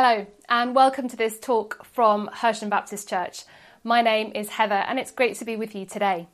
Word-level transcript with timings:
Hello, 0.00 0.28
and 0.48 0.76
welcome 0.76 1.08
to 1.08 1.16
this 1.16 1.40
talk 1.40 1.84
from 1.84 2.30
Hersham 2.32 2.70
Baptist 2.70 3.08
Church. 3.08 3.42
My 3.82 4.00
name 4.00 4.30
is 4.32 4.50
Heather, 4.50 4.84
and 4.86 4.96
it's 4.96 5.10
great 5.10 5.34
to 5.38 5.44
be 5.44 5.56
with 5.56 5.74
you 5.74 5.86
today. 5.86 6.28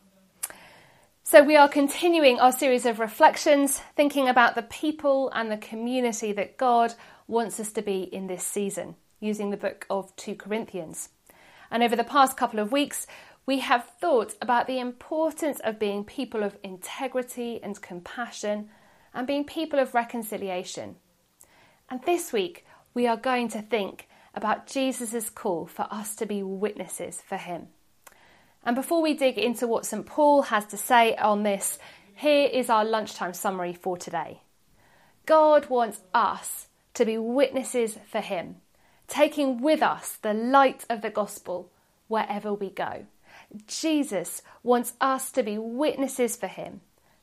So, 1.23 1.43
we 1.43 1.57
are 1.57 1.67
continuing 1.67 2.39
our 2.39 2.53
series 2.53 2.85
of 2.85 2.99
reflections, 2.99 3.81
thinking 3.97 4.29
about 4.29 4.55
the 4.55 4.65
people 4.65 5.31
and 5.31 5.51
the 5.51 5.57
community 5.57 6.31
that 6.33 6.59
God 6.59 6.93
wants 7.27 7.59
us 7.59 7.73
to 7.73 7.81
be 7.81 8.03
in 8.03 8.27
this 8.27 8.45
season, 8.45 8.97
using 9.19 9.49
the 9.49 9.57
book 9.57 9.87
of 9.89 10.15
2 10.17 10.35
Corinthians. 10.35 11.09
And 11.71 11.83
over 11.83 11.97
the 11.97 12.05
past 12.05 12.37
couple 12.37 12.61
of 12.61 12.71
weeks, 12.71 13.07
we 13.47 13.61
have 13.61 13.89
thought 13.99 14.35
about 14.43 14.67
the 14.67 14.79
importance 14.79 15.59
of 15.61 15.79
being 15.79 16.05
people 16.05 16.43
of 16.43 16.59
integrity 16.63 17.61
and 17.63 17.81
compassion 17.81 18.69
and 19.15 19.27
being 19.27 19.45
people 19.45 19.79
of 19.79 19.95
reconciliation. 19.95 20.97
And 21.89 22.03
this 22.03 22.31
week, 22.31 22.67
we 22.95 23.07
are 23.09 23.17
going 23.17 23.49
to 23.49 23.61
think 23.61 24.09
about 24.35 24.67
Jesus' 24.67 25.29
call 25.29 25.67
for 25.67 25.87
us 25.91 26.15
to 26.17 26.27
be 26.27 26.43
witnesses 26.43 27.21
for 27.21 27.37
him. 27.37 27.69
And 28.65 28.75
before 28.75 29.03
we 29.03 29.15
dig 29.15 29.37
into 29.37 29.67
what 29.67 29.85
St. 29.85 30.07
Paul 30.07 30.43
has 30.43 30.65
to 30.67 30.77
say 30.77 31.15
on 31.17 31.43
this, 31.43 31.79
here 32.15 32.49
is 32.51 32.71
our 32.71 32.85
lunchtime 32.85 33.35
summary 33.35 33.75
for 33.75 33.97
today. 33.97 34.41
God 35.27 35.69
wants 35.69 36.01
us 36.15 36.69
to 36.95 37.05
be 37.05 37.19
witnesses 37.19 37.99
for 38.07 38.21
him, 38.21 38.57
taking 39.09 39.61
with 39.61 39.83
us 39.83 40.17
the 40.23 40.33
light 40.33 40.85
of 40.89 41.03
the 41.03 41.11
gospel 41.11 41.71
wherever 42.09 42.55
we 42.55 42.71
go. 42.71 43.07
Jesus 43.67 44.43
wants 44.63 44.93
us 45.01 45.31
to 45.33 45.43
be 45.43 45.59
witnesses 45.59 46.37
for 46.37 46.47
him, 46.47 46.81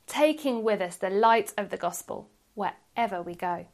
taking 0.07 0.63
with 0.63 0.81
us 0.81 0.97
the 0.97 1.09
light 1.09 1.53
of 1.57 1.69
the 1.69 1.77
gospel 1.77 2.29
wherever 2.53 3.21
we 3.21 3.35
go. 3.35 3.65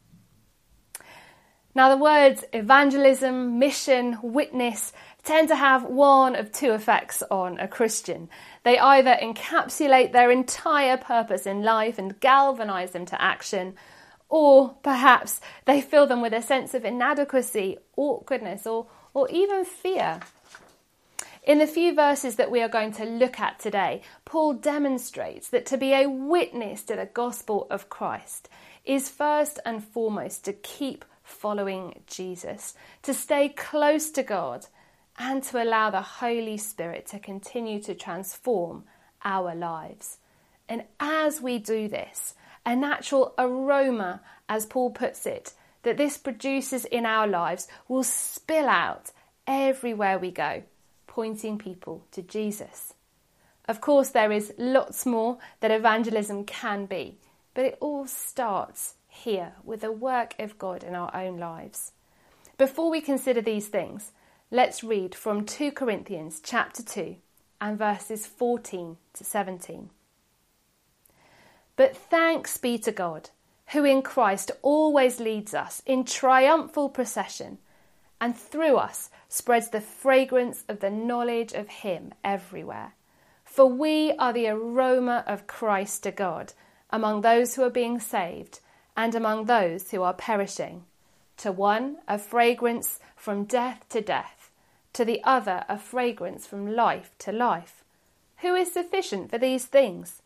Now, 1.77 1.89
the 1.89 1.97
words 1.97 2.43
evangelism, 2.53 3.59
mission, 3.59 4.17
witness 4.23 4.93
tend 5.23 5.49
to 5.49 5.55
have 5.55 5.83
one 5.83 6.35
of 6.35 6.51
two 6.51 6.71
effects 6.71 7.21
on 7.29 7.59
a 7.59 7.67
Christian. 7.67 8.29
They 8.63 8.79
either 8.79 9.15
encapsulate 9.21 10.11
their 10.11 10.31
entire 10.31 10.97
purpose 10.97 11.45
in 11.45 11.61
life 11.61 11.99
and 11.99 12.19
galvanize 12.19 12.93
them 12.93 13.05
to 13.05 13.21
action, 13.21 13.75
or 14.27 14.69
perhaps 14.81 15.39
they 15.65 15.79
fill 15.79 16.07
them 16.07 16.19
with 16.19 16.33
a 16.33 16.41
sense 16.41 16.73
of 16.73 16.83
inadequacy, 16.83 17.77
awkwardness, 17.95 18.65
or, 18.65 18.87
or 19.13 19.29
even 19.29 19.63
fear. 19.63 20.21
In 21.43 21.59
the 21.59 21.67
few 21.67 21.93
verses 21.93 22.37
that 22.37 22.49
we 22.49 22.59
are 22.63 22.67
going 22.67 22.93
to 22.93 23.05
look 23.05 23.39
at 23.39 23.59
today, 23.59 24.01
Paul 24.25 24.53
demonstrates 24.53 25.49
that 25.49 25.67
to 25.67 25.77
be 25.77 25.93
a 25.93 26.09
witness 26.09 26.81
to 26.85 26.95
the 26.95 27.05
gospel 27.05 27.67
of 27.69 27.87
Christ 27.87 28.49
is 28.83 29.09
first 29.09 29.59
and 29.63 29.83
foremost 29.83 30.43
to 30.45 30.53
keep 30.53 31.05
following 31.27 32.03
Jesus, 32.07 32.73
to 33.03 33.13
stay 33.13 33.49
close 33.49 34.09
to 34.11 34.23
God, 34.23 34.65
and 35.19 35.43
to 35.43 35.61
allow 35.61 35.89
the 35.89 36.01
Holy 36.01 36.57
Spirit 36.57 37.05
to 37.07 37.19
continue 37.19 37.81
to 37.81 37.93
transform 37.93 38.83
our 39.23 39.53
lives. 39.53 40.17
And 40.69 40.83
as 40.99 41.41
we 41.41 41.57
do 41.57 41.87
this, 41.87 42.33
a 42.65 42.75
natural 42.75 43.33
aroma, 43.37 44.21
as 44.47 44.65
Paul 44.65 44.91
puts 44.91 45.25
it, 45.25 45.53
that 45.83 45.97
this 45.97 46.17
produces 46.17 46.85
in 46.85 47.05
our 47.05 47.27
lives 47.27 47.67
will 47.87 48.03
spill 48.03 48.67
out 48.67 49.11
everywhere 49.45 50.19
we 50.19 50.31
go, 50.31 50.63
pointing 51.07 51.57
people 51.57 52.03
to 52.11 52.21
Jesus. 52.21 52.93
Of 53.67 53.81
course, 53.81 54.09
there 54.09 54.31
is 54.31 54.53
lots 54.57 55.05
more 55.05 55.39
that 55.59 55.71
evangelism 55.71 56.45
can 56.45 56.85
be, 56.85 57.17
but 57.53 57.65
it 57.65 57.77
all 57.81 58.05
starts 58.05 58.95
here 59.23 59.53
with 59.63 59.81
the 59.81 59.91
work 59.91 60.35
of 60.39 60.57
God 60.57 60.83
in 60.83 60.95
our 60.95 61.15
own 61.15 61.37
lives. 61.37 61.91
Before 62.57 62.89
we 62.89 63.01
consider 63.01 63.41
these 63.41 63.67
things, 63.67 64.11
let's 64.49 64.83
read 64.83 65.13
from 65.13 65.45
2 65.45 65.71
Corinthians 65.71 66.41
chapter 66.43 66.83
2 66.83 67.15
and 67.61 67.77
verses 67.77 68.25
14 68.25 68.97
to 69.13 69.23
17. 69.23 69.89
But 71.75 71.95
thanks 71.95 72.57
be 72.57 72.77
to 72.79 72.91
God, 72.91 73.29
who 73.67 73.83
in 73.83 74.01
Christ 74.01 74.51
always 74.61 75.19
leads 75.19 75.53
us 75.53 75.81
in 75.85 76.03
triumphal 76.03 76.89
procession, 76.89 77.59
and 78.19 78.35
through 78.35 78.77
us 78.77 79.09
spreads 79.29 79.69
the 79.69 79.81
fragrance 79.81 80.63
of 80.67 80.79
the 80.79 80.89
knowledge 80.89 81.53
of 81.53 81.67
Him 81.67 82.13
everywhere. 82.23 82.93
For 83.43 83.65
we 83.65 84.13
are 84.13 84.33
the 84.33 84.47
aroma 84.47 85.23
of 85.27 85.47
Christ 85.47 86.03
to 86.03 86.11
God 86.11 86.53
among 86.89 87.21
those 87.21 87.55
who 87.55 87.63
are 87.63 87.69
being 87.69 87.99
saved 87.99 88.59
and 88.97 89.13
among 89.13 89.45
those 89.45 89.91
who 89.91 90.01
are 90.01 90.13
perishing. 90.13 90.83
To 91.37 91.51
one, 91.51 91.97
a 92.07 92.17
fragrance 92.17 92.99
from 93.15 93.45
death 93.45 93.85
to 93.89 94.01
death, 94.01 94.49
to 94.93 95.05
the 95.05 95.23
other, 95.23 95.63
a 95.69 95.77
fragrance 95.77 96.47
from 96.47 96.75
life 96.75 97.11
to 97.19 97.31
life. 97.31 97.83
Who 98.37 98.55
is 98.55 98.73
sufficient 98.73 99.29
for 99.29 99.37
these 99.37 99.65
things? 99.65 100.23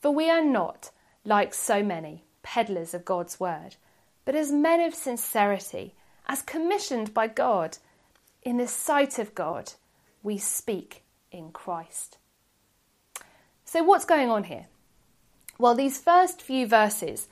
For 0.00 0.10
we 0.10 0.30
are 0.30 0.44
not, 0.44 0.90
like 1.26 1.52
so 1.52 1.82
many, 1.82 2.24
peddlers 2.42 2.94
of 2.94 3.04
God's 3.04 3.38
word, 3.38 3.76
but 4.24 4.34
as 4.34 4.50
men 4.50 4.80
of 4.80 4.94
sincerity, 4.94 5.94
as 6.26 6.40
commissioned 6.40 7.12
by 7.12 7.28
God. 7.28 7.76
In 8.42 8.56
the 8.56 8.66
sight 8.66 9.18
of 9.18 9.34
God, 9.34 9.72
we 10.22 10.36
speak 10.38 11.02
in 11.30 11.50
Christ. 11.50 12.18
So, 13.64 13.82
what's 13.82 14.04
going 14.04 14.30
on 14.30 14.44
here? 14.44 14.66
Well, 15.58 15.74
these 15.74 15.98
first 15.98 16.42
few 16.42 16.66
verses 16.66 17.28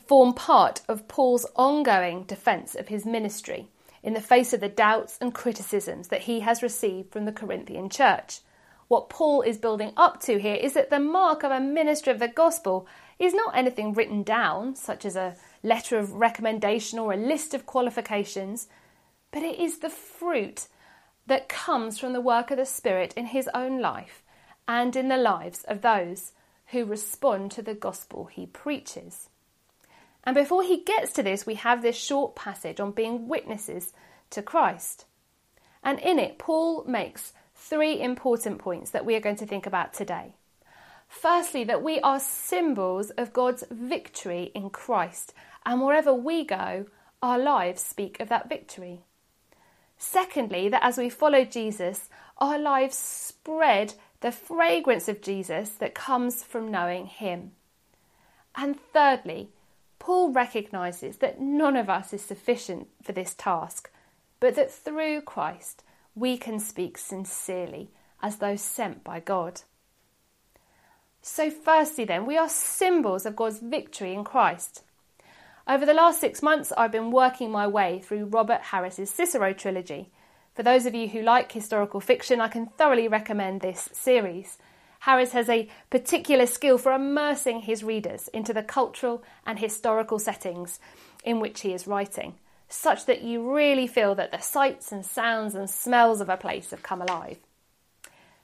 form 0.00 0.32
part 0.32 0.82
of 0.88 1.08
Paul's 1.08 1.46
ongoing 1.56 2.24
defence 2.24 2.74
of 2.74 2.88
his 2.88 3.04
ministry 3.04 3.68
in 4.02 4.14
the 4.14 4.20
face 4.20 4.52
of 4.52 4.60
the 4.60 4.68
doubts 4.68 5.18
and 5.20 5.34
criticisms 5.34 6.08
that 6.08 6.22
he 6.22 6.40
has 6.40 6.62
received 6.62 7.12
from 7.12 7.24
the 7.24 7.32
Corinthian 7.32 7.88
church. 7.88 8.40
What 8.88 9.10
Paul 9.10 9.42
is 9.42 9.58
building 9.58 9.92
up 9.96 10.20
to 10.22 10.38
here 10.38 10.54
is 10.54 10.72
that 10.72 10.90
the 10.90 11.00
mark 11.00 11.42
of 11.42 11.50
a 11.50 11.60
minister 11.60 12.10
of 12.10 12.18
the 12.18 12.28
gospel 12.28 12.86
is 13.18 13.34
not 13.34 13.56
anything 13.56 13.92
written 13.92 14.22
down, 14.22 14.74
such 14.76 15.04
as 15.04 15.16
a 15.16 15.36
letter 15.62 15.98
of 15.98 16.14
recommendation 16.14 16.98
or 16.98 17.12
a 17.12 17.16
list 17.16 17.52
of 17.52 17.66
qualifications, 17.66 18.68
but 19.30 19.42
it 19.42 19.58
is 19.58 19.78
the 19.78 19.90
fruit 19.90 20.68
that 21.26 21.48
comes 21.48 21.98
from 21.98 22.14
the 22.14 22.20
work 22.20 22.50
of 22.50 22.56
the 22.56 22.64
Spirit 22.64 23.12
in 23.14 23.26
his 23.26 23.48
own 23.52 23.80
life 23.80 24.22
and 24.66 24.96
in 24.96 25.08
the 25.08 25.16
lives 25.16 25.64
of 25.64 25.82
those 25.82 26.32
who 26.68 26.84
respond 26.84 27.50
to 27.50 27.62
the 27.62 27.74
gospel 27.74 28.26
he 28.26 28.46
preaches. 28.46 29.28
And 30.28 30.34
before 30.34 30.62
he 30.62 30.82
gets 30.82 31.14
to 31.14 31.22
this, 31.22 31.46
we 31.46 31.54
have 31.54 31.80
this 31.80 31.96
short 31.96 32.36
passage 32.36 32.80
on 32.80 32.90
being 32.90 33.28
witnesses 33.28 33.94
to 34.28 34.42
Christ. 34.42 35.06
And 35.82 35.98
in 36.00 36.18
it, 36.18 36.36
Paul 36.38 36.84
makes 36.84 37.32
three 37.54 37.98
important 37.98 38.58
points 38.58 38.90
that 38.90 39.06
we 39.06 39.14
are 39.14 39.20
going 39.20 39.36
to 39.36 39.46
think 39.46 39.64
about 39.64 39.94
today. 39.94 40.34
Firstly, 41.08 41.64
that 41.64 41.82
we 41.82 41.98
are 42.00 42.20
symbols 42.20 43.08
of 43.08 43.32
God's 43.32 43.64
victory 43.70 44.52
in 44.54 44.68
Christ, 44.68 45.32
and 45.64 45.80
wherever 45.80 46.12
we 46.12 46.44
go, 46.44 46.84
our 47.22 47.38
lives 47.38 47.82
speak 47.82 48.20
of 48.20 48.28
that 48.28 48.50
victory. 48.50 49.00
Secondly, 49.96 50.68
that 50.68 50.84
as 50.84 50.98
we 50.98 51.08
follow 51.08 51.46
Jesus, 51.46 52.10
our 52.36 52.58
lives 52.58 52.98
spread 52.98 53.94
the 54.20 54.30
fragrance 54.30 55.08
of 55.08 55.22
Jesus 55.22 55.70
that 55.70 55.94
comes 55.94 56.44
from 56.44 56.70
knowing 56.70 57.06
Him. 57.06 57.52
And 58.54 58.78
thirdly, 58.92 59.52
Paul 60.08 60.32
recognises 60.32 61.18
that 61.18 61.38
none 61.38 61.76
of 61.76 61.90
us 61.90 62.14
is 62.14 62.22
sufficient 62.22 62.88
for 63.02 63.12
this 63.12 63.34
task, 63.34 63.90
but 64.40 64.54
that 64.54 64.72
through 64.72 65.20
Christ 65.20 65.84
we 66.14 66.38
can 66.38 66.60
speak 66.60 66.96
sincerely 66.96 67.90
as 68.22 68.36
those 68.36 68.62
sent 68.62 69.04
by 69.04 69.20
God. 69.20 69.60
So, 71.20 71.50
firstly, 71.50 72.06
then, 72.06 72.24
we 72.24 72.38
are 72.38 72.48
symbols 72.48 73.26
of 73.26 73.36
God's 73.36 73.58
victory 73.58 74.14
in 74.14 74.24
Christ. 74.24 74.82
Over 75.68 75.84
the 75.84 75.92
last 75.92 76.22
six 76.22 76.42
months, 76.42 76.72
I've 76.74 76.90
been 76.90 77.10
working 77.10 77.50
my 77.50 77.66
way 77.66 78.00
through 78.00 78.24
Robert 78.24 78.62
Harris's 78.62 79.10
Cicero 79.10 79.52
trilogy. 79.52 80.10
For 80.54 80.62
those 80.62 80.86
of 80.86 80.94
you 80.94 81.08
who 81.08 81.20
like 81.20 81.52
historical 81.52 82.00
fiction, 82.00 82.40
I 82.40 82.48
can 82.48 82.64
thoroughly 82.64 83.08
recommend 83.08 83.60
this 83.60 83.90
series. 83.92 84.56
Harris 85.00 85.32
has 85.32 85.48
a 85.48 85.68
particular 85.90 86.46
skill 86.46 86.78
for 86.78 86.92
immersing 86.92 87.60
his 87.60 87.84
readers 87.84 88.28
into 88.28 88.52
the 88.52 88.62
cultural 88.62 89.22
and 89.46 89.58
historical 89.58 90.18
settings 90.18 90.80
in 91.24 91.40
which 91.40 91.60
he 91.60 91.72
is 91.72 91.86
writing, 91.86 92.34
such 92.68 93.06
that 93.06 93.22
you 93.22 93.54
really 93.54 93.86
feel 93.86 94.14
that 94.14 94.32
the 94.32 94.40
sights 94.40 94.92
and 94.92 95.06
sounds 95.06 95.54
and 95.54 95.70
smells 95.70 96.20
of 96.20 96.28
a 96.28 96.36
place 96.36 96.70
have 96.70 96.82
come 96.82 97.00
alive. 97.00 97.38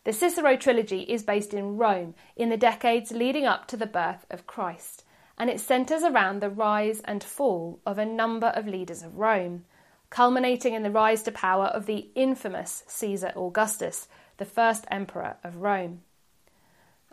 The 0.04 0.12
Cicero 0.12 0.56
trilogy 0.56 1.00
is 1.00 1.22
based 1.22 1.54
in 1.54 1.76
Rome 1.76 2.14
in 2.36 2.50
the 2.50 2.56
decades 2.56 3.10
leading 3.10 3.46
up 3.46 3.66
to 3.68 3.76
the 3.76 3.86
birth 3.86 4.26
of 4.30 4.46
Christ, 4.46 5.02
and 5.38 5.50
it 5.50 5.60
centres 5.60 6.02
around 6.02 6.40
the 6.40 6.50
rise 6.50 7.00
and 7.00 7.24
fall 7.24 7.80
of 7.84 7.98
a 7.98 8.06
number 8.06 8.48
of 8.48 8.68
leaders 8.68 9.02
of 9.02 9.16
Rome, 9.16 9.64
culminating 10.10 10.74
in 10.74 10.82
the 10.82 10.90
rise 10.90 11.22
to 11.24 11.32
power 11.32 11.66
of 11.66 11.86
the 11.86 12.08
infamous 12.14 12.84
Caesar 12.86 13.32
Augustus, 13.34 14.06
the 14.36 14.44
first 14.44 14.84
emperor 14.90 15.36
of 15.42 15.56
Rome. 15.56 16.02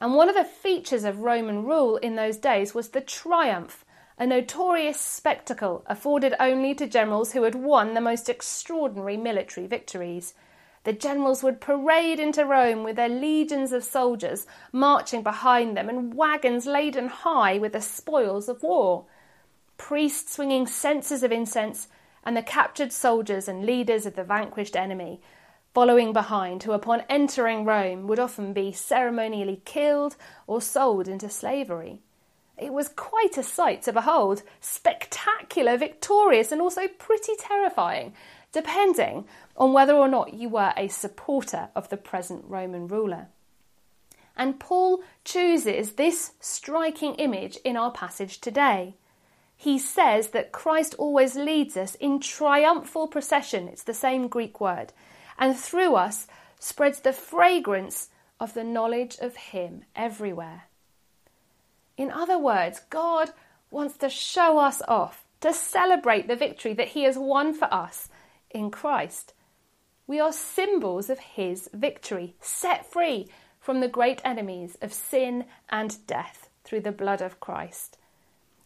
And 0.02 0.16
one 0.16 0.30
of 0.30 0.36
the 0.36 0.44
features 0.44 1.04
of 1.04 1.20
Roman 1.20 1.64
rule 1.64 1.98
in 1.98 2.16
those 2.16 2.38
days 2.38 2.74
was 2.74 2.90
the 2.90 3.02
triumph, 3.02 3.86
a 4.18 4.26
notorious 4.26 5.00
spectacle 5.00 5.84
afforded 5.86 6.34
only 6.40 6.74
to 6.74 6.88
generals 6.88 7.34
who 7.34 7.44
had 7.44 7.54
won 7.54 7.94
the 7.94 8.02
most 8.02 8.28
extraordinary 8.28 9.16
military 9.16 9.68
victories. 9.68 10.34
The 10.86 10.94
generals 10.94 11.44
would 11.44 11.62
parade 11.62 12.20
into 12.20 12.46
Rome 12.46 12.84
with 12.84 12.96
their 12.96 13.10
legions 13.10 13.72
of 13.72 13.84
soldiers 13.84 14.48
marching 14.72 15.22
behind 15.22 15.78
them 15.78 15.88
and 15.88 16.16
wagons 16.16 16.66
laden 16.66 17.08
high 17.08 17.60
with 17.60 17.74
the 17.74 17.82
spoils 17.82 18.50
of 18.50 18.64
war. 18.64 19.06
Priests 19.78 20.34
swinging 20.34 20.66
censers 20.66 21.22
of 21.22 21.32
incense 21.32 21.88
and 22.24 22.36
the 22.36 22.42
captured 22.42 22.92
soldiers 22.92 23.48
and 23.48 23.68
leaders 23.68 24.08
of 24.08 24.16
the 24.16 24.24
vanquished 24.24 24.76
enemy 24.76 25.22
following 25.74 26.14
behind, 26.14 26.64
who 26.64 26.72
upon 26.74 27.04
entering 27.10 27.66
Rome 27.66 28.08
would 28.08 28.20
often 28.20 28.54
be 28.54 28.72
ceremonially 28.72 29.62
killed 29.66 30.16
or 30.48 30.62
sold 30.62 31.08
into 31.08 31.30
slavery. 31.30 32.02
It 32.58 32.74
was 32.74 32.90
quite 32.90 33.38
a 33.38 33.44
sight 33.44 33.82
to 33.84 33.94
behold, 33.94 34.44
spectacular, 34.60 35.78
victorious, 35.78 36.52
and 36.52 36.62
also 36.62 36.88
pretty 36.88 37.34
terrifying, 37.40 38.14
depending 38.52 39.26
on 39.58 39.74
whether 39.74 39.94
or 39.94 40.08
not 40.08 40.34
you 40.34 40.50
were 40.50 40.74
a 40.78 40.88
supporter 40.88 41.70
of 41.76 41.90
the 41.90 41.98
present 41.98 42.44
Roman 42.48 42.88
ruler. 42.88 43.28
And 44.36 44.60
Paul 44.60 45.02
chooses 45.24 45.94
this 45.94 46.34
striking 46.40 47.16
image 47.16 47.58
in 47.64 47.78
our 47.78 47.92
passage 47.92 48.40
today. 48.42 48.96
He 49.56 49.78
says 49.78 50.30
that 50.30 50.52
Christ 50.52 50.96
always 50.98 51.36
leads 51.36 51.78
us 51.78 51.96
in 51.96 52.20
triumphal 52.20 53.08
procession, 53.08 53.68
it's 53.68 53.84
the 53.84 53.94
same 53.94 54.28
Greek 54.28 54.60
word, 54.60 54.94
and 55.42 55.58
through 55.58 55.96
us 55.96 56.28
spreads 56.60 57.02
the 57.02 57.12
fragrance 57.12 58.10
of 58.40 58.54
the 58.54 58.64
knowledge 58.64 59.18
of 59.20 59.36
Him 59.36 59.84
everywhere. 59.96 60.64
In 61.98 62.12
other 62.12 62.40
words, 62.40 62.80
God 62.90 63.32
wants 63.70 63.98
to 63.98 64.10
show 64.10 64.60
us 64.60 64.82
off, 64.88 65.26
to 65.42 65.52
celebrate 65.52 66.28
the 66.28 66.36
victory 66.38 66.74
that 66.76 66.90
He 66.90 67.04
has 67.04 67.18
won 67.18 67.54
for 67.54 67.72
us 67.74 68.08
in 68.52 68.72
Christ. 68.72 69.34
We 70.08 70.20
are 70.20 70.34
symbols 70.34 71.10
of 71.10 71.20
his 71.20 71.70
victory, 71.74 72.36
set 72.42 72.86
free 72.86 73.30
from 73.60 73.80
the 73.80 73.88
great 73.88 74.22
enemies 74.26 74.78
of 74.82 74.92
sin 74.92 75.46
and 75.70 76.06
death 76.06 76.50
through 76.64 76.82
the 76.82 76.92
blood 76.92 77.22
of 77.22 77.40
Christ. 77.40 77.98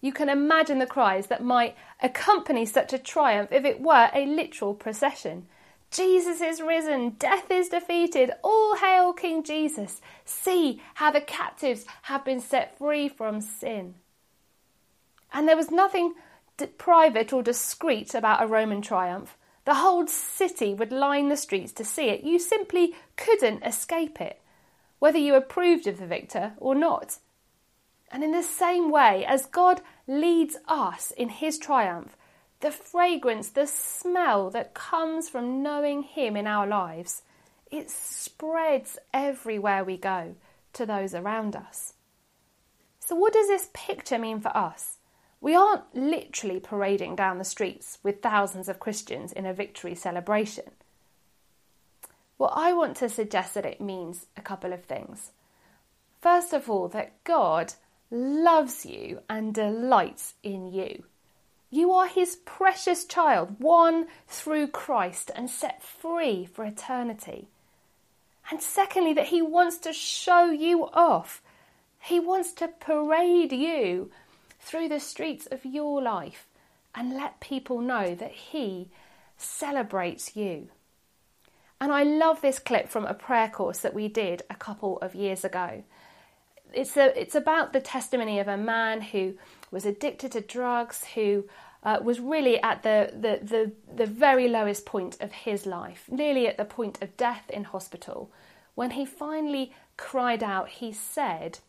You 0.01 0.11
can 0.11 0.29
imagine 0.29 0.79
the 0.79 0.87
cries 0.87 1.27
that 1.27 1.43
might 1.43 1.75
accompany 2.01 2.65
such 2.65 2.93
a 2.93 2.97
triumph 2.97 3.51
if 3.51 3.63
it 3.63 3.81
were 3.81 4.09
a 4.13 4.25
literal 4.25 4.73
procession. 4.73 5.47
Jesus 5.91 6.41
is 6.41 6.61
risen, 6.61 7.11
death 7.11 7.49
is 7.49 7.69
defeated, 7.69 8.31
all 8.43 8.75
hail 8.75 9.13
King 9.13 9.43
Jesus. 9.43 10.01
See 10.25 10.81
how 10.95 11.11
the 11.11 11.21
captives 11.21 11.85
have 12.03 12.25
been 12.25 12.41
set 12.41 12.77
free 12.77 13.07
from 13.07 13.41
sin. 13.41 13.95
And 15.31 15.47
there 15.47 15.55
was 15.55 15.71
nothing 15.71 16.15
private 16.77 17.33
or 17.33 17.43
discreet 17.43 18.13
about 18.13 18.43
a 18.43 18.47
Roman 18.47 18.81
triumph. 18.81 19.37
The 19.65 19.75
whole 19.75 20.07
city 20.07 20.73
would 20.73 20.91
line 20.91 21.29
the 21.29 21.37
streets 21.37 21.71
to 21.73 21.85
see 21.85 22.09
it. 22.09 22.23
You 22.23 22.39
simply 22.39 22.93
couldn't 23.15 23.63
escape 23.63 24.21
it, 24.21 24.41
whether 24.99 25.17
you 25.17 25.35
approved 25.35 25.87
of 25.87 25.97
the 25.97 26.05
victor 26.05 26.53
or 26.57 26.75
not. 26.75 27.17
And 28.11 28.23
in 28.23 28.31
the 28.31 28.43
same 28.43 28.91
way, 28.91 29.25
as 29.25 29.47
God 29.47 29.81
leads 30.07 30.55
us 30.67 31.11
in 31.17 31.29
his 31.29 31.57
triumph, 31.57 32.15
the 32.61 32.71
fragrance, 32.71 33.49
the 33.49 33.67
smell 33.67 34.49
that 34.51 34.73
comes 34.73 35.29
from 35.29 35.61
knowing 35.61 36.03
him 36.03 36.35
in 36.35 36.47
our 36.47 36.65
lives, 36.65 37.21
it 37.71 37.89
spreads 37.89 38.97
everywhere 39.13 39.83
we 39.83 39.97
go 39.97 40.35
to 40.73 40.85
those 40.85 41.13
around 41.13 41.55
us. 41.55 41.93
So, 42.99 43.15
what 43.15 43.33
does 43.33 43.47
this 43.47 43.69
picture 43.73 44.17
mean 44.17 44.39
for 44.39 44.55
us? 44.55 44.97
We 45.41 45.53
aren't 45.53 45.93
literally 45.93 46.59
parading 46.59 47.17
down 47.17 47.37
the 47.37 47.43
streets 47.43 47.99
with 48.01 48.21
thousands 48.21 48.67
of 48.67 48.79
Christians 48.79 49.31
in 49.31 49.45
a 49.45 49.53
victory 49.53 49.93
celebration. 49.93 50.71
Well, 52.37 52.51
I 52.55 52.73
want 52.73 52.97
to 52.97 53.09
suggest 53.09 53.53
that 53.53 53.65
it 53.65 53.79
means 53.79 54.25
a 54.35 54.41
couple 54.41 54.73
of 54.73 54.85
things. 54.85 55.31
First 56.19 56.53
of 56.53 56.69
all, 56.69 56.87
that 56.89 57.23
God 57.23 57.73
loves 58.09 58.85
you 58.85 59.19
and 59.29 59.53
delights 59.53 60.33
in 60.41 60.71
you. 60.71 61.03
You 61.75 61.91
are 61.91 62.07
his 62.07 62.37
precious 62.37 63.03
child, 63.03 63.59
won 63.59 64.07
through 64.29 64.67
Christ 64.67 65.29
and 65.35 65.49
set 65.49 65.83
free 65.83 66.45
for 66.45 66.63
eternity. 66.63 67.49
And 68.49 68.61
secondly, 68.61 69.11
that 69.11 69.25
he 69.25 69.41
wants 69.41 69.79
to 69.79 69.91
show 69.91 70.45
you 70.45 70.85
off. 70.93 71.41
He 71.99 72.17
wants 72.17 72.53
to 72.53 72.69
parade 72.69 73.51
you 73.51 74.09
through 74.57 74.87
the 74.87 75.01
streets 75.01 75.47
of 75.47 75.65
your 75.65 76.01
life 76.01 76.47
and 76.95 77.13
let 77.13 77.41
people 77.41 77.81
know 77.81 78.15
that 78.15 78.31
He 78.31 78.87
celebrates 79.35 80.33
you. 80.33 80.69
And 81.81 81.91
I 81.91 82.03
love 82.03 82.39
this 82.39 82.57
clip 82.57 82.87
from 82.87 83.05
a 83.05 83.13
prayer 83.13 83.49
course 83.49 83.79
that 83.79 83.93
we 83.93 84.07
did 84.07 84.43
a 84.49 84.55
couple 84.55 84.97
of 84.99 85.13
years 85.13 85.43
ago. 85.43 85.83
It's, 86.73 86.95
a, 86.95 87.19
it's 87.19 87.35
about 87.35 87.73
the 87.73 87.81
testimony 87.81 88.39
of 88.39 88.47
a 88.47 88.55
man 88.55 89.01
who 89.01 89.33
was 89.75 89.85
addicted 89.85 90.31
to 90.31 90.39
drugs, 90.39 91.03
who 91.15 91.43
uh, 91.83 91.99
was 92.01 92.21
really 92.21 92.59
at 92.63 92.81
the, 92.83 93.11
the, 93.11 93.45
the, 93.45 93.71
the 93.93 94.05
very 94.05 94.47
lowest 94.47 94.85
point 94.85 95.17
of 95.19 95.33
his 95.33 95.65
life, 95.65 96.05
nearly 96.09 96.47
at 96.47 96.57
the 96.57 96.63
point 96.63 97.01
of 97.01 97.17
death 97.17 97.49
in 97.49 97.65
hospital. 97.65 98.31
When 98.73 98.91
he 98.91 99.05
finally 99.05 99.73
cried 99.97 100.41
out, 100.41 100.69
he 100.69 100.93
said, 100.93 101.59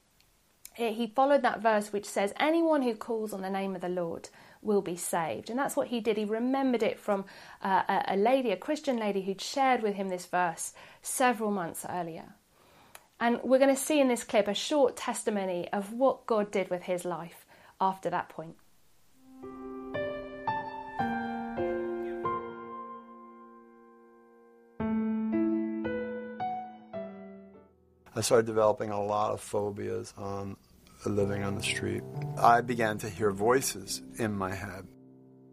he 0.74 1.08
followed 1.08 1.42
that 1.42 1.60
verse 1.60 1.92
which 1.92 2.04
says, 2.04 2.32
Anyone 2.38 2.82
who 2.82 2.94
calls 2.94 3.32
on 3.32 3.42
the 3.42 3.50
name 3.50 3.74
of 3.74 3.80
the 3.80 3.88
Lord 3.88 4.28
will 4.62 4.82
be 4.82 4.96
saved. 4.96 5.50
And 5.50 5.58
that's 5.58 5.74
what 5.74 5.88
he 5.88 6.00
did. 6.00 6.16
He 6.16 6.24
remembered 6.24 6.84
it 6.84 7.00
from 7.00 7.24
uh, 7.62 8.02
a, 8.06 8.16
lady, 8.16 8.52
a 8.52 8.56
Christian 8.56 8.98
lady, 8.98 9.22
who'd 9.22 9.40
shared 9.40 9.82
with 9.82 9.94
him 9.94 10.10
this 10.10 10.26
verse 10.26 10.74
several 11.02 11.50
months 11.50 11.84
earlier. 11.88 12.34
And 13.18 13.40
we're 13.42 13.58
going 13.58 13.74
to 13.74 13.80
see 13.80 14.00
in 14.00 14.08
this 14.08 14.22
clip 14.22 14.46
a 14.46 14.54
short 14.54 14.96
testimony 14.96 15.68
of 15.72 15.92
what 15.92 16.26
God 16.26 16.52
did 16.52 16.70
with 16.70 16.82
his 16.82 17.04
life 17.04 17.45
after 17.80 18.10
that 18.10 18.28
point. 18.28 18.56
I 28.14 28.22
started 28.22 28.46
developing 28.46 28.90
a 28.90 29.02
lot 29.02 29.32
of 29.32 29.40
phobias. 29.42 30.14
on 30.16 30.56
living 31.04 31.42
on 31.42 31.54
the 31.54 31.62
street. 31.62 32.02
I 32.38 32.60
began 32.60 32.98
to 32.98 33.08
hear 33.08 33.30
voices 33.30 34.02
in 34.18 34.32
my 34.32 34.54
head. 34.54 34.86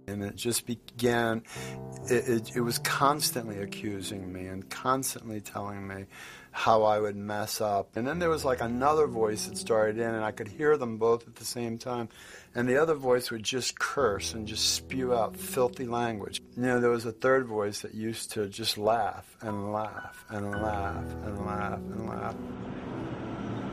And 0.08 0.24
it 0.24 0.36
just 0.36 0.66
began, 0.66 1.44
it, 2.10 2.28
it, 2.28 2.56
it, 2.58 2.62
was 2.62 2.78
constantly 2.80 3.60
accusing 3.60 4.32
me 4.32 4.48
and 4.48 4.70
constantly 4.70 5.40
telling 5.40 5.88
me 5.88 6.06
how 6.52 6.84
I 6.84 7.00
would 7.00 7.16
mess 7.16 7.62
up. 7.62 7.96
And 7.96 8.08
then 8.08 8.20
there 8.20 8.30
was 8.30 8.46
like 8.46 8.62
another 8.62 9.08
voice 9.08 9.48
that 9.48 9.58
started 9.58 9.98
in, 9.98 10.14
and 10.14 10.24
I 10.24 10.32
could 10.32 10.48
hear 10.48 10.78
them 10.78 10.98
both 10.98 11.28
at 11.28 11.36
the 11.36 11.46
same 11.46 11.78
time. 11.78 12.10
And 12.54 12.70
the 12.70 12.78
other 12.78 12.94
voice 12.94 13.32
would 13.32 13.44
just 13.44 13.80
curse 13.80 14.34
and 14.34 14.48
just 14.48 14.76
spew 14.76 15.14
out 15.14 15.36
filthy 15.36 15.88
language. 15.88 16.44
You 16.56 16.64
know, 16.64 16.80
there 16.80 16.92
was 16.92 17.06
a 17.06 17.12
third 17.12 17.48
voice 17.48 17.82
that 17.82 17.96
used 17.96 18.32
to 18.34 18.48
just 18.48 18.78
laugh 18.78 19.36
and 19.42 19.74
laugh 19.74 20.26
and 20.30 20.52
laugh 20.52 21.06
and 21.26 21.46
laugh 21.46 21.80
and 21.80 22.08
laugh. 22.08 22.36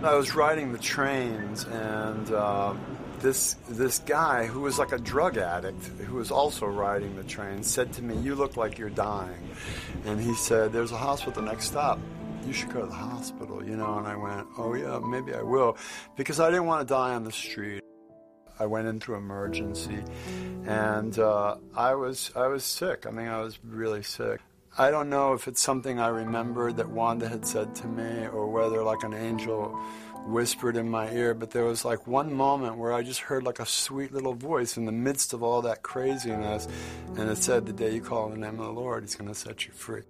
I 0.02 0.14
was 0.14 0.34
riding 0.34 0.72
the 0.72 0.78
trains, 0.78 1.64
and 1.64 2.32
uh, 2.32 2.72
this 3.20 3.54
this 3.68 3.98
guy 4.00 4.46
who 4.46 4.60
was 4.60 4.78
like 4.78 4.92
a 4.92 4.98
drug 4.98 5.36
addict, 5.36 5.84
who 6.06 6.16
was 6.16 6.30
also 6.30 6.66
riding 6.66 7.16
the 7.16 7.24
train, 7.24 7.62
said 7.62 7.92
to 7.94 8.02
me, 8.02 8.16
"You 8.16 8.34
look 8.34 8.56
like 8.56 8.78
you're 8.78 8.90
dying," 8.90 9.50
and 10.04 10.20
he 10.20 10.34
said, 10.34 10.72
"There's 10.72 10.92
a 10.92 10.96
hospital 10.96 11.42
the 11.42 11.48
next 11.50 11.66
stop." 11.66 11.98
You 12.46 12.54
should 12.54 12.72
go 12.72 12.80
to 12.80 12.86
the 12.86 12.94
hospital, 12.94 13.62
you 13.64 13.76
know. 13.76 13.98
And 13.98 14.06
I 14.06 14.16
went, 14.16 14.46
Oh, 14.56 14.74
yeah, 14.74 14.98
maybe 14.98 15.34
I 15.34 15.42
will. 15.42 15.76
Because 16.16 16.40
I 16.40 16.48
didn't 16.48 16.64
want 16.64 16.88
to 16.88 16.94
die 16.94 17.14
on 17.14 17.22
the 17.22 17.30
street. 17.30 17.82
I 18.58 18.66
went 18.66 18.88
into 18.88 19.14
emergency, 19.14 20.04
and 20.66 21.18
uh, 21.18 21.56
I 21.74 21.94
was 21.94 22.30
I 22.36 22.46
was 22.46 22.62
sick. 22.62 23.06
I 23.06 23.10
mean, 23.10 23.28
I 23.28 23.40
was 23.40 23.58
really 23.64 24.02
sick. 24.02 24.40
I 24.76 24.90
don't 24.90 25.08
know 25.08 25.32
if 25.32 25.48
it's 25.48 25.62
something 25.62 25.98
I 25.98 26.08
remembered 26.08 26.76
that 26.76 26.88
Wanda 26.88 27.26
had 27.28 27.46
said 27.46 27.74
to 27.76 27.86
me 27.88 28.26
or 28.26 28.48
whether 28.48 28.82
like 28.82 29.02
an 29.02 29.14
angel 29.14 29.78
whispered 30.26 30.76
in 30.76 30.88
my 30.88 31.10
ear, 31.10 31.34
but 31.34 31.50
there 31.50 31.64
was 31.64 31.84
like 31.84 32.06
one 32.06 32.32
moment 32.32 32.76
where 32.76 32.92
I 32.92 33.02
just 33.02 33.20
heard 33.20 33.42
like 33.42 33.58
a 33.58 33.66
sweet 33.66 34.12
little 34.12 34.34
voice 34.34 34.76
in 34.76 34.84
the 34.84 34.92
midst 34.92 35.32
of 35.32 35.42
all 35.42 35.62
that 35.62 35.82
craziness, 35.82 36.68
and 37.16 37.30
it 37.30 37.38
said, 37.38 37.66
The 37.66 37.72
day 37.72 37.94
you 37.94 38.00
call 38.00 38.24
on 38.24 38.32
the 38.32 38.36
name 38.38 38.60
of 38.60 38.66
the 38.66 38.80
Lord, 38.80 39.02
He's 39.02 39.14
going 39.14 39.28
to 39.28 39.34
set 39.34 39.66
you 39.66 39.72
free. 39.72 40.02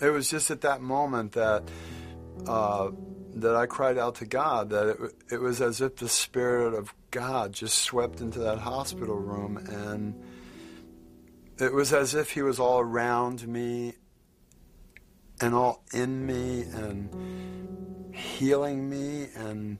It 0.00 0.10
was 0.10 0.30
just 0.30 0.50
at 0.50 0.62
that 0.62 0.80
moment 0.80 1.32
that. 1.32 1.64
Uh, 2.46 2.90
that 3.36 3.56
I 3.56 3.66
cried 3.66 3.98
out 3.98 4.16
to 4.16 4.26
God, 4.26 4.70
that 4.70 4.88
it, 4.88 4.98
it 5.32 5.40
was 5.40 5.60
as 5.60 5.80
if 5.80 5.96
the 5.96 6.08
Spirit 6.08 6.72
of 6.72 6.94
God 7.10 7.52
just 7.52 7.80
swept 7.80 8.20
into 8.20 8.38
that 8.40 8.58
hospital 8.58 9.16
room 9.16 9.56
and 9.56 10.14
it 11.58 11.72
was 11.72 11.92
as 11.92 12.14
if 12.14 12.30
he 12.32 12.42
was 12.42 12.58
all 12.58 12.80
around 12.80 13.46
me 13.46 13.94
and 15.40 15.54
all 15.54 15.84
in 15.92 16.26
me 16.26 16.62
and 16.62 17.08
healing 18.14 18.88
me 18.88 19.28
and 19.34 19.78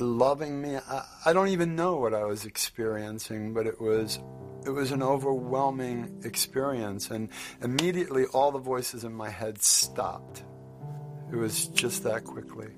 loving 0.00 0.60
me. 0.60 0.76
I, 0.76 1.04
I 1.26 1.32
don't 1.32 1.48
even 1.48 1.76
know 1.76 1.96
what 1.96 2.14
I 2.14 2.24
was 2.24 2.44
experiencing, 2.44 3.54
but 3.54 3.66
it 3.66 3.80
was 3.80 4.18
it 4.66 4.70
was 4.70 4.92
an 4.92 5.02
overwhelming 5.02 6.22
experience 6.24 7.10
and 7.10 7.28
immediately 7.62 8.24
all 8.26 8.50
the 8.50 8.58
voices 8.58 9.04
in 9.04 9.12
my 9.12 9.28
head 9.28 9.60
stopped. 9.60 10.42
It 11.30 11.36
was 11.36 11.66
just 11.68 12.02
that 12.04 12.24
quickly. 12.24 12.70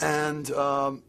And 0.00 0.50
um, 0.52 1.02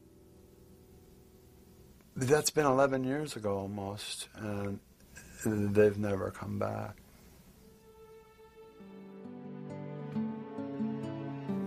that's 2.15 2.49
been 2.49 2.65
11 2.65 3.03
years 3.03 3.35
ago 3.35 3.57
almost, 3.57 4.29
and 4.35 4.79
they've 5.45 5.97
never 5.97 6.31
come 6.31 6.57
back. 6.57 6.95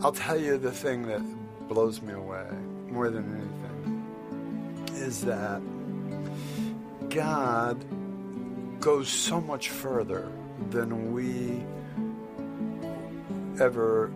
I'll 0.03 0.13
tell 0.13 0.41
you 0.41 0.57
the 0.57 0.73
thing 0.73 1.07
that 1.09 1.21
blows 1.69 2.01
me 2.01 2.15
away 2.15 2.47
more 2.89 3.11
than 3.11 3.25
anything 3.37 4.97
is 4.97 5.21
that 5.27 5.61
God 7.11 7.85
goes 8.81 9.11
so 9.11 9.43
much 9.43 9.69
further 9.69 10.33
than 10.71 11.13
we 11.13 11.63
ever 13.63 14.11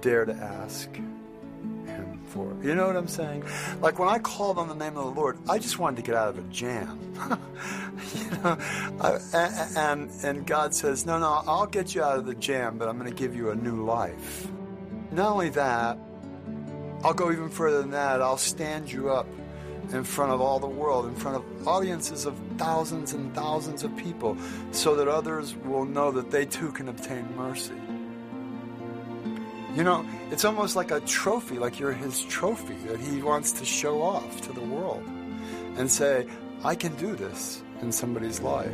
dare 0.00 0.24
to 0.24 0.34
ask 0.34 0.92
Him 0.96 2.20
for. 2.26 2.56
You 2.60 2.74
know 2.74 2.88
what 2.88 2.96
I'm 2.96 3.06
saying? 3.06 3.44
Like 3.80 4.00
when 4.00 4.08
I 4.08 4.18
called 4.18 4.58
on 4.58 4.66
the 4.66 4.74
name 4.74 4.96
of 4.96 5.04
the 5.04 5.20
Lord, 5.20 5.38
I 5.48 5.58
just 5.58 5.78
wanted 5.78 5.96
to 5.96 6.02
get 6.02 6.16
out 6.16 6.28
of 6.28 6.38
a 6.38 6.42
jam. 6.52 6.98
you 8.16 8.30
know, 8.30 8.58
I, 9.00 9.18
and 9.76 10.10
and 10.24 10.44
God 10.44 10.74
says, 10.74 11.06
"No, 11.06 11.20
no, 11.20 11.42
I'll 11.46 11.66
get 11.66 11.94
you 11.94 12.02
out 12.02 12.18
of 12.18 12.26
the 12.26 12.34
jam, 12.34 12.78
but 12.78 12.88
I'm 12.88 12.98
going 12.98 13.10
to 13.10 13.16
give 13.16 13.36
you 13.36 13.50
a 13.50 13.54
new 13.54 13.84
life." 13.84 14.48
Not 15.18 15.32
only 15.32 15.48
that, 15.48 15.98
I'll 17.02 17.12
go 17.12 17.32
even 17.32 17.48
further 17.48 17.80
than 17.80 17.90
that. 17.90 18.22
I'll 18.22 18.38
stand 18.38 18.92
you 18.92 19.10
up 19.10 19.26
in 19.92 20.04
front 20.04 20.30
of 20.30 20.40
all 20.40 20.60
the 20.60 20.68
world, 20.68 21.06
in 21.06 21.16
front 21.16 21.38
of 21.38 21.66
audiences 21.66 22.24
of 22.24 22.38
thousands 22.56 23.14
and 23.14 23.34
thousands 23.34 23.82
of 23.82 23.96
people, 23.96 24.36
so 24.70 24.94
that 24.94 25.08
others 25.08 25.56
will 25.56 25.84
know 25.84 26.12
that 26.12 26.30
they 26.30 26.46
too 26.46 26.70
can 26.70 26.88
obtain 26.88 27.34
mercy. 27.34 27.74
You 29.74 29.82
know, 29.82 30.06
it's 30.30 30.44
almost 30.44 30.76
like 30.76 30.92
a 30.92 31.00
trophy, 31.00 31.58
like 31.58 31.80
you're 31.80 31.92
his 31.92 32.22
trophy 32.22 32.76
that 32.86 33.00
he 33.00 33.20
wants 33.20 33.50
to 33.58 33.64
show 33.64 34.00
off 34.00 34.40
to 34.42 34.52
the 34.52 34.60
world 34.60 35.02
and 35.76 35.90
say, 35.90 36.28
I 36.62 36.76
can 36.76 36.94
do 36.94 37.16
this 37.16 37.60
in 37.82 37.90
somebody's 37.90 38.38
life. 38.38 38.70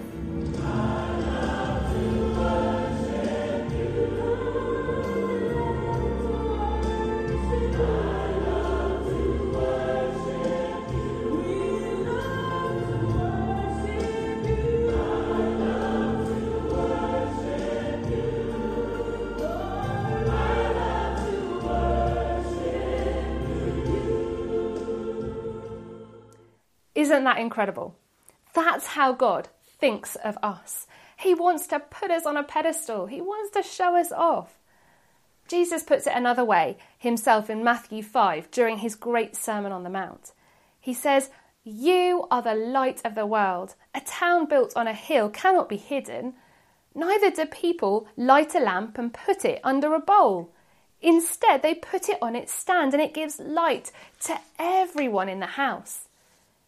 Isn't 27.25 27.37
that 27.37 27.41
incredible? 27.41 27.97
That's 28.53 28.89
how 28.89 29.15
God 29.15 29.49
thinks 29.81 30.15
of 30.17 30.37
us. 30.43 30.87
He 31.17 31.33
wants 31.33 31.67
to 31.69 31.81
put 31.81 32.11
us 32.11 32.27
on 32.27 32.37
a 32.37 32.43
pedestal, 32.43 33.07
He 33.07 33.23
wants 33.23 33.51
to 33.53 33.63
show 33.63 33.97
us 33.97 34.13
off. 34.13 34.59
Jesus 35.49 35.83
puts 35.83 36.07
it 36.07 36.13
another 36.15 36.45
way 36.45 36.77
himself 36.99 37.49
in 37.49 37.65
Matthew 37.65 38.03
5 38.03 38.51
during 38.51 38.77
his 38.77 38.95
great 38.95 39.37
Sermon 39.37 39.73
on 39.73 39.85
the 39.85 39.89
Mount. 39.89 40.33
He 40.79 40.93
says, 40.93 41.31
You 41.63 42.27
are 42.31 42.43
the 42.43 42.55
light 42.55 43.01
of 43.07 43.15
the 43.15 43.25
world. 43.25 43.75
A 43.95 44.03
town 44.03 44.45
built 44.45 44.75
on 44.77 44.87
a 44.87 44.93
hill 44.93 45.31
cannot 45.31 45.71
be 45.71 45.79
hidden. 45.79 46.35
Neither 46.95 47.31
do 47.31 47.47
people 47.47 48.07
light 48.19 48.55
a 48.55 48.61
lamp 48.61 48.99
and 48.99 49.15
put 49.15 49.47
it 49.47 49.63
under 49.65 49.95
a 49.95 49.99
bowl. 49.99 50.53
Instead, 51.01 51.63
they 51.63 51.75
put 51.75 52.11
it 52.11 52.19
on 52.21 52.37
its 52.37 52.53
stand 52.53 52.93
and 52.93 53.03
it 53.03 53.15
gives 53.15 53.41
light 53.41 53.93
to 54.25 54.39
everyone 54.59 55.31
in 55.31 55.41
the 55.41 55.57
house. 55.57 56.09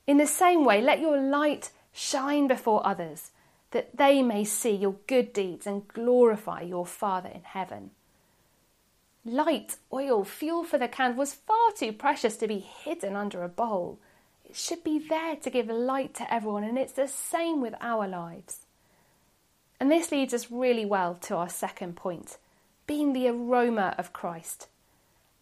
In 0.07 0.19
the 0.19 0.27
same 0.27 0.65
way, 0.65 0.81
let 0.81 1.01
your 1.01 1.21
light 1.21 1.71
shine 1.93 2.47
before 2.47 2.87
others, 2.87 3.31
that 3.73 3.97
they 3.97 4.23
may 4.23 4.45
see 4.45 4.71
your 4.71 4.97
good 5.07 5.33
deeds 5.33 5.67
and 5.67 5.89
glorify 5.89 6.61
your 6.61 6.87
Father 6.87 7.29
in 7.29 7.43
heaven. 7.43 7.91
Light, 9.25 9.77
oil, 9.93 10.23
fuel 10.25 10.63
for 10.63 10.79
the 10.79 10.87
candle 10.87 11.19
was 11.19 11.35
far 11.35 11.73
too 11.77 11.93
precious 11.93 12.37
to 12.37 12.47
be 12.47 12.61
hidden 12.61 13.17
under 13.17 13.43
a 13.43 13.49
bowl. 13.49 13.99
It 14.45 14.55
should 14.55 14.85
be 14.85 15.01
there 15.01 15.35
to 15.35 15.51
give 15.51 15.67
light 15.67 16.15
to 16.15 16.33
everyone, 16.33 16.63
and 16.63 16.79
it's 16.79 16.93
the 16.93 17.09
same 17.09 17.61
with 17.61 17.75
our 17.81 18.07
lives. 18.07 18.61
And 19.81 19.91
this 19.91 20.13
leads 20.13 20.33
us 20.33 20.51
really 20.51 20.85
well 20.85 21.15
to 21.23 21.37
our 21.37 21.49
second 21.49 21.97
point 21.97 22.39
being 22.87 23.13
the 23.13 23.27
aroma 23.27 23.97
of 23.99 24.13
Christ. 24.13 24.69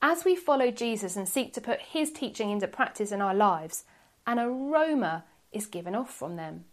As 0.00 0.24
we 0.24 0.34
follow 0.34 0.70
Jesus 0.70 1.14
and 1.14 1.28
seek 1.28 1.52
to 1.52 1.60
put 1.60 1.80
his 1.80 2.10
teaching 2.10 2.50
into 2.50 2.66
practice 2.66 3.12
in 3.12 3.20
our 3.20 3.34
lives, 3.34 3.84
an 4.26 4.38
aroma 4.38 5.24
is 5.52 5.66
given 5.66 5.94
off 5.94 6.12
from 6.12 6.36
them. 6.36 6.64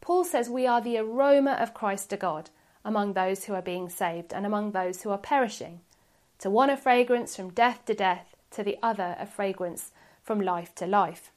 Paul 0.00 0.24
says 0.24 0.50
we 0.50 0.66
are 0.66 0.80
the 0.80 0.98
aroma 0.98 1.52
of 1.52 1.74
Christ 1.74 2.10
to 2.10 2.16
God 2.16 2.50
among 2.84 3.12
those 3.12 3.44
who 3.44 3.54
are 3.54 3.62
being 3.62 3.88
saved 3.88 4.32
and 4.32 4.44
among 4.44 4.72
those 4.72 5.02
who 5.02 5.10
are 5.10 5.18
perishing. 5.18 5.80
To 6.40 6.50
one 6.50 6.70
a 6.70 6.76
fragrance 6.76 7.36
from 7.36 7.50
death 7.50 7.84
to 7.86 7.94
death, 7.94 8.34
to 8.50 8.64
the 8.64 8.78
other 8.82 9.16
a 9.18 9.26
fragrance 9.26 9.92
from 10.22 10.40
life 10.40 10.74
to 10.76 10.86
life. 10.86 11.30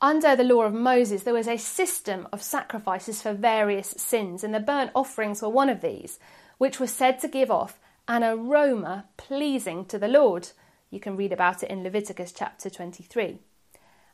Under 0.00 0.36
the 0.36 0.44
law 0.44 0.62
of 0.62 0.72
Moses, 0.72 1.24
there 1.24 1.34
was 1.34 1.48
a 1.48 1.56
system 1.56 2.28
of 2.32 2.40
sacrifices 2.40 3.20
for 3.20 3.32
various 3.32 3.88
sins, 3.88 4.44
and 4.44 4.54
the 4.54 4.60
burnt 4.60 4.92
offerings 4.94 5.42
were 5.42 5.48
one 5.48 5.68
of 5.68 5.80
these, 5.80 6.20
which 6.58 6.78
was 6.78 6.92
said 6.92 7.18
to 7.18 7.28
give 7.28 7.50
off 7.50 7.80
an 8.06 8.22
aroma 8.22 9.06
pleasing 9.16 9.84
to 9.86 9.98
the 9.98 10.06
Lord. 10.06 10.50
You 10.90 11.00
can 11.00 11.16
read 11.16 11.32
about 11.32 11.62
it 11.62 11.70
in 11.70 11.82
Leviticus 11.82 12.32
chapter 12.32 12.70
23. 12.70 13.38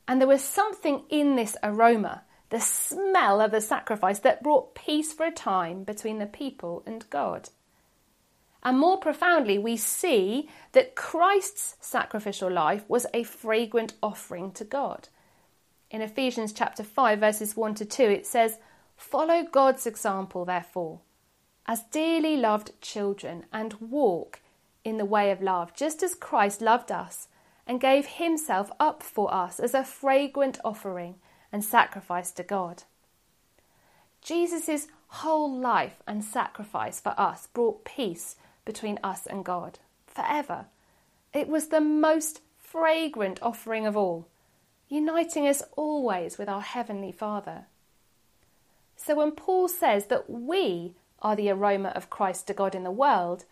And 0.09 0.21
there 0.21 0.29
was 0.29 0.43
something 0.43 1.05
in 1.09 1.37
this 1.37 1.57
aroma, 1.63 2.23
the 2.51 2.61
smell 2.61 3.41
of 3.41 3.53
the 3.53 3.61
sacrifice, 3.61 4.19
that 4.21 4.43
brought 4.43 4.75
peace 4.75 5.13
for 5.13 5.25
a 5.25 5.31
time 5.31 5.85
between 5.85 6.19
the 6.19 6.27
people 6.27 6.83
and 6.87 7.09
God. 7.11 7.49
And 8.63 8.79
more 8.79 8.99
profoundly, 8.99 9.59
we 9.59 9.77
see 9.77 10.49
that 10.73 10.95
Christ's 10.95 11.77
sacrificial 11.81 12.51
life 12.51 12.85
was 12.89 13.07
a 13.13 13.23
fragrant 13.23 13.93
offering 14.03 14.53
to 14.53 14.65
God. 14.65 15.09
In 15.91 16.01
Ephesians 16.01 16.53
chapter 16.53 16.83
5, 16.83 17.21
verses 17.21 17.57
1 17.57 17.75
to 17.77 17.85
2, 17.85 18.03
it 18.05 18.27
says, 18.27 18.59
Follow 18.97 19.45
God's 19.45 19.87
example, 19.87 20.45
therefore, 20.45 21.01
as 21.67 21.83
dearly 21.93 22.37
loved 22.37 22.73
children, 22.81 23.45
and 23.53 23.75
walk 23.75 24.41
in 24.85 24.99
the 24.99 25.05
way 25.05 25.31
of 25.31 25.43
love, 25.43 25.75
just 25.75 26.03
as 26.03 26.15
Christ 26.15 26.61
loved 26.61 26.93
us 26.93 27.29
and 27.67 27.81
gave 27.81 28.07
himself 28.07 28.71
up 28.79 29.03
for 29.03 29.33
us 29.33 29.59
as 29.59 29.75
a 29.75 29.85
fragrant 29.85 30.59
offering 30.65 31.17
and 31.51 31.65
sacrifice 31.65 32.31
to 32.33 32.43
God. 32.43 32.85
Jesus' 34.21 34.89
whole 35.09 35.59
life 35.59 36.03
and 36.07 36.25
sacrifice 36.25 37.01
for 37.01 37.15
us 37.19 37.47
brought 37.49 37.85
peace 37.85 38.37
between 38.65 38.99
us 39.03 39.27
and 39.27 39.45
God 39.45 39.79
forever. 40.07 40.67
It 41.33 41.49
was 41.49 41.69
the 41.69 41.81
most 41.81 42.41
fragrant 42.59 43.39
offering 43.43 43.87
of 43.87 43.97
all, 43.97 44.29
uniting 44.89 45.47
us 45.47 45.63
always 45.77 46.39
with 46.39 46.49
our 46.49 46.61
Heavenly 46.61 47.13
Father. 47.13 47.67
So 48.97 49.15
when 49.17 49.33
Paul 49.33 49.69
says 49.69 50.07
that 50.07 50.29
we 50.29 50.95
are 51.21 51.37
the 51.37 51.51
aroma 51.51 51.91
of 51.91 52.11
Christ 52.11 52.47
to 52.47 52.55
God 52.55 52.75
in 52.75 52.85
the 52.85 52.91
world, 52.91 53.45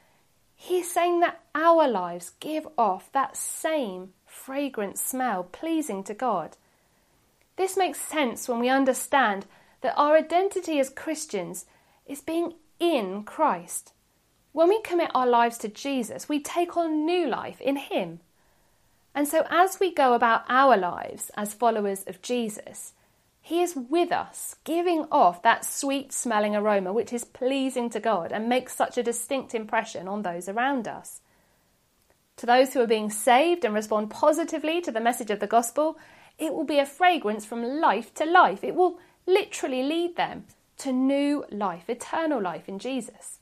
He's 0.55 0.91
saying 0.93 1.21
that 1.21 1.41
our 1.55 1.89
lives 1.89 2.33
give 2.41 2.67
off 2.79 3.11
that 3.13 3.37
same 3.37 4.11
fragrant 4.27 4.99
smell 4.99 5.45
pleasing 5.45 6.05
to 6.05 6.15
God. 6.15 6.57
This 7.57 7.77
makes 7.77 8.01
sense 8.01 8.49
when 8.49 8.61
we 8.61 8.69
understand 8.69 9.47
that 9.83 9.95
our 9.97 10.17
identity 10.17 10.79
as 10.79 10.89
Christians 10.89 11.67
is 12.07 12.21
being 12.21 12.55
in 12.79 13.25
Christ. 13.25 13.93
When 14.53 14.69
we 14.69 14.81
commit 14.83 15.11
our 15.15 15.27
lives 15.27 15.59
to 15.59 15.69
Jesus, 15.69 16.29
we 16.29 16.41
take 16.41 16.77
on 16.77 17.07
new 17.07 17.27
life 17.27 17.61
in 17.61 17.77
Him. 17.77 18.21
And 19.15 19.29
so, 19.29 19.45
as 19.51 19.79
we 19.79 19.93
go 19.93 20.15
about 20.15 20.45
our 20.49 20.77
lives 20.77 21.31
as 21.37 21.55
followers 21.55 22.05
of 22.07 22.23
Jesus, 22.23 22.93
he 23.45 23.61
is 23.61 23.75
with 23.75 24.13
us, 24.13 24.55
giving 24.63 25.05
off 25.11 25.43
that 25.43 25.65
sweet 25.65 26.13
smelling 26.13 26.55
aroma 26.55 26.93
which 26.93 27.13
is 27.13 27.25
pleasing 27.25 27.91
to 27.91 27.99
God 27.99 28.31
and 28.31 28.49
makes 28.49 28.75
such 28.75 28.97
a 28.97 29.03
distinct 29.03 29.53
impression 29.53 30.07
on 30.07 30.23
those 30.23 30.49
around 30.49 30.87
us. 30.87 31.21
To 32.37 32.47
those 32.47 32.73
who 32.73 32.81
are 32.81 32.87
being 32.87 33.11
saved 33.11 33.65
and 33.65 33.75
respond 33.75 34.11
positively 34.11 34.81
to 34.83 34.93
the 34.93 35.01
message 35.01 35.31
of 35.31 35.41
the 35.41 35.49
gospel, 35.49 35.99
it 36.39 36.55
will 36.55 36.65
be 36.65 36.79
a 36.79 36.87
fragrance 36.87 37.45
from 37.45 37.81
life 37.81 38.15
to 38.15 38.25
life. 38.25 38.63
It 38.63 38.77
will 38.77 39.01
literally 39.27 39.83
lead 39.83 40.15
them 40.15 40.47
to 40.79 40.93
new 40.93 41.45
life, 41.51 41.91
eternal 41.91 42.41
life 42.41 42.69
in 42.69 42.79
Jesus. 42.79 43.41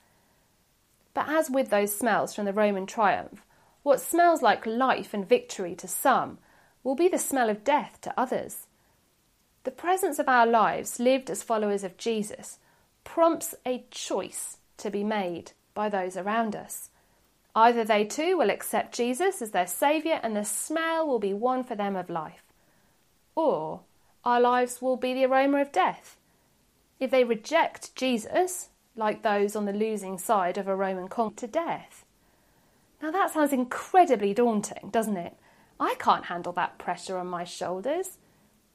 But 1.12 1.28
as 1.28 1.50
with 1.50 1.68
those 1.68 1.94
smells 1.94 2.34
from 2.34 2.46
the 2.46 2.54
Roman 2.54 2.86
triumph, 2.86 3.42
what 3.82 4.00
smells 4.00 4.40
like 4.40 4.64
life 4.64 5.12
and 5.12 5.28
victory 5.28 5.74
to 5.74 5.86
some 5.86 6.38
will 6.82 6.94
be 6.94 7.08
the 7.08 7.18
smell 7.18 7.50
of 7.50 7.64
death 7.64 7.98
to 8.00 8.18
others. 8.18 8.66
The 9.64 9.70
presence 9.70 10.18
of 10.18 10.28
our 10.28 10.46
lives, 10.46 10.98
lived 10.98 11.30
as 11.30 11.42
followers 11.42 11.84
of 11.84 11.98
Jesus, 11.98 12.58
prompts 13.04 13.54
a 13.66 13.84
choice 13.90 14.56
to 14.78 14.90
be 14.90 15.04
made 15.04 15.52
by 15.74 15.88
those 15.88 16.16
around 16.16 16.56
us. 16.56 16.88
Either 17.54 17.84
they 17.84 18.04
too 18.04 18.38
will 18.38 18.48
accept 18.48 18.94
Jesus 18.94 19.42
as 19.42 19.50
their 19.50 19.66
Saviour 19.66 20.20
and 20.22 20.36
the 20.36 20.44
smell 20.44 21.06
will 21.06 21.18
be 21.18 21.34
one 21.34 21.64
for 21.64 21.74
them 21.74 21.96
of 21.96 22.08
life, 22.08 22.44
or 23.34 23.80
our 24.24 24.40
lives 24.40 24.80
will 24.80 24.96
be 24.96 25.12
the 25.12 25.24
aroma 25.24 25.60
of 25.60 25.72
death. 25.72 26.16
If 26.98 27.10
they 27.10 27.24
reject 27.24 27.94
Jesus, 27.94 28.68
like 28.96 29.22
those 29.22 29.56
on 29.56 29.64
the 29.64 29.72
losing 29.72 30.18
side 30.18 30.58
of 30.58 30.68
a 30.68 30.76
Roman 30.76 31.08
conquest 31.08 31.38
to 31.38 31.46
death. 31.46 32.04
Now 33.02 33.10
that 33.10 33.30
sounds 33.30 33.52
incredibly 33.52 34.34
daunting, 34.34 34.90
doesn't 34.90 35.16
it? 35.16 35.34
I 35.78 35.94
can't 35.98 36.26
handle 36.26 36.52
that 36.52 36.78
pressure 36.78 37.16
on 37.16 37.26
my 37.26 37.44
shoulders. 37.44 38.18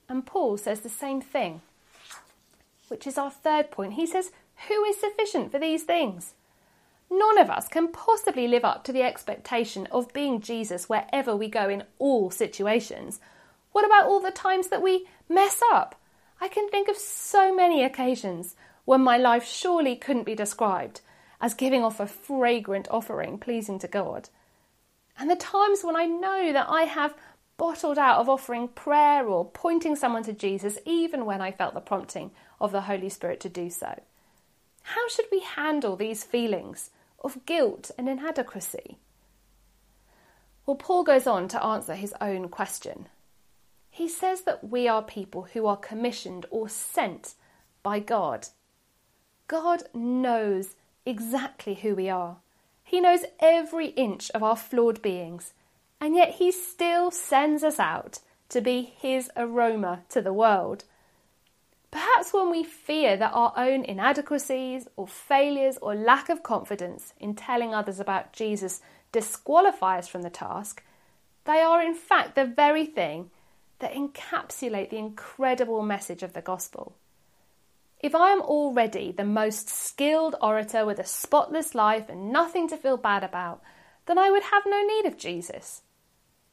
And 0.07 0.25
Paul 0.25 0.57
says 0.57 0.81
the 0.81 0.89
same 0.89 1.21
thing, 1.21 1.61
which 2.87 3.07
is 3.07 3.17
our 3.17 3.31
third 3.31 3.71
point. 3.71 3.93
He 3.93 4.05
says, 4.05 4.31
Who 4.67 4.83
is 4.83 4.99
sufficient 4.99 5.51
for 5.51 5.59
these 5.59 5.83
things? 5.83 6.33
None 7.09 7.37
of 7.37 7.49
us 7.49 7.67
can 7.67 7.89
possibly 7.89 8.47
live 8.47 8.65
up 8.65 8.83
to 8.83 8.91
the 8.91 9.03
expectation 9.03 9.87
of 9.91 10.13
being 10.13 10.41
Jesus 10.41 10.89
wherever 10.89 11.35
we 11.35 11.47
go 11.47 11.69
in 11.69 11.83
all 11.99 12.31
situations. 12.31 13.19
What 13.71 13.85
about 13.85 14.05
all 14.05 14.19
the 14.19 14.31
times 14.31 14.69
that 14.69 14.81
we 14.81 15.07
mess 15.29 15.61
up? 15.71 15.99
I 16.41 16.47
can 16.47 16.69
think 16.69 16.87
of 16.87 16.97
so 16.97 17.55
many 17.55 17.83
occasions 17.83 18.55
when 18.85 19.01
my 19.01 19.17
life 19.17 19.45
surely 19.45 19.95
couldn't 19.95 20.23
be 20.23 20.35
described 20.35 21.01
as 21.41 21.53
giving 21.53 21.83
off 21.83 21.99
a 21.99 22.07
fragrant 22.07 22.87
offering 22.89 23.37
pleasing 23.37 23.79
to 23.79 23.87
God. 23.87 24.29
And 25.17 25.29
the 25.29 25.35
times 25.35 25.83
when 25.83 25.95
I 25.95 26.05
know 26.05 26.51
that 26.53 26.67
I 26.69 26.83
have 26.83 27.15
bottled 27.57 27.97
out 27.97 28.19
of 28.19 28.29
offering 28.29 28.67
prayer 28.67 29.27
or 29.27 29.45
pointing 29.45 29.95
someone 29.95 30.23
to 30.23 30.33
Jesus, 30.33 30.77
even 30.85 31.25
when 31.25 31.41
I 31.41 31.51
felt 31.51 31.73
the 31.73 31.79
prompting 31.79 32.31
of 32.59 32.71
the 32.71 32.81
Holy 32.81 33.09
Spirit 33.09 33.39
to 33.41 33.49
do 33.49 33.69
so. 33.69 34.01
How 34.83 35.07
should 35.07 35.25
we 35.31 35.39
handle 35.39 35.95
these 35.95 36.23
feelings 36.23 36.91
of 37.23 37.45
guilt 37.45 37.91
and 37.97 38.07
inadequacy? 38.07 38.97
Well, 40.65 40.75
Paul 40.75 41.03
goes 41.03 41.27
on 41.27 41.47
to 41.49 41.63
answer 41.63 41.95
his 41.95 42.13
own 42.19 42.49
question. 42.49 43.07
He 43.89 44.07
says 44.09 44.41
that 44.41 44.69
we 44.69 44.87
are 44.87 45.01
people 45.01 45.43
who 45.53 45.67
are 45.67 45.77
commissioned 45.77 46.45
or 46.49 46.67
sent 46.67 47.35
by 47.81 47.99
God. 47.99 48.47
God 49.47 49.83
knows 49.93 50.75
exactly 51.05 51.75
who 51.75 51.95
we 51.95 52.09
are. 52.09 52.37
He 52.83 52.99
knows 52.99 53.21
every 53.39 53.87
inch 53.89 54.29
of 54.31 54.43
our 54.43 54.55
flawed 54.55 55.01
beings, 55.01 55.53
and 56.05 56.15
yet 56.15 56.35
He 56.35 56.51
still 56.51 57.09
sends 57.09 57.63
us 57.63 57.79
out 57.79 58.19
to 58.49 58.61
be 58.61 58.93
His 58.95 59.31
aroma 59.35 60.03
to 60.09 60.21
the 60.21 60.31
world. 60.31 60.83
Perhaps 61.89 62.31
when 62.31 62.51
we 62.51 62.63
fear 62.63 63.17
that 63.17 63.33
our 63.33 63.51
own 63.57 63.83
inadequacies 63.83 64.87
or 64.97 65.07
failures 65.07 65.79
or 65.81 65.95
lack 65.95 66.29
of 66.29 66.43
confidence 66.43 67.15
in 67.19 67.33
telling 67.33 67.73
others 67.73 67.99
about 67.99 68.33
Jesus 68.33 68.81
disqualify 69.11 69.97
us 69.97 70.07
from 70.07 70.21
the 70.21 70.29
task, 70.29 70.83
they 71.45 71.59
are 71.59 71.81
in 71.81 71.95
fact 71.95 72.35
the 72.35 72.45
very 72.45 72.85
thing 72.85 73.31
that 73.79 73.95
encapsulate 73.95 74.91
the 74.91 74.97
incredible 74.97 75.81
message 75.81 76.21
of 76.21 76.33
the 76.33 76.41
gospel. 76.41 76.93
If 77.99 78.13
I 78.13 78.29
am 78.29 78.41
already 78.41 79.11
the 79.11 79.25
most 79.25 79.69
skilled 79.69 80.35
orator 80.39 80.85
with 80.85 80.99
a 80.99 81.03
spotless 81.03 81.73
life 81.73 82.09
and 82.09 82.31
nothing 82.31 82.69
to 82.69 82.77
feel 82.77 82.97
bad 82.97 83.23
about, 83.23 83.63
then 84.05 84.19
I 84.19 84.29
would 84.29 84.43
have 84.43 84.67
no 84.67 84.85
need 84.85 85.07
of 85.07 85.17
Jesus. 85.17 85.81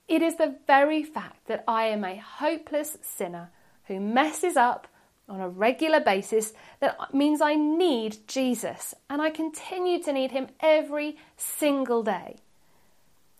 It 0.09 0.23
is 0.23 0.37
the 0.37 0.57
very 0.67 1.03
fact 1.03 1.47
that 1.47 1.65
I 1.67 1.85
am 1.85 2.05
a 2.05 2.17
hopeless 2.17 2.99
sinner 3.03 3.51
who 3.85 4.01
messes 4.01 4.57
up 4.57 4.89
on 5.29 5.41
a 5.41 5.49
regular 5.49 6.01
basis 6.01 6.53
that 6.81 7.15
means 7.15 7.41
I 7.41 7.55
need 7.55 8.19
Jesus 8.27 8.95
and 9.09 9.23
I 9.23 9.31
continue 9.31 10.03
to 10.03 10.13
need 10.13 10.33
him 10.33 10.49
every 10.61 11.17
single 11.37 12.03
day. 12.03 12.37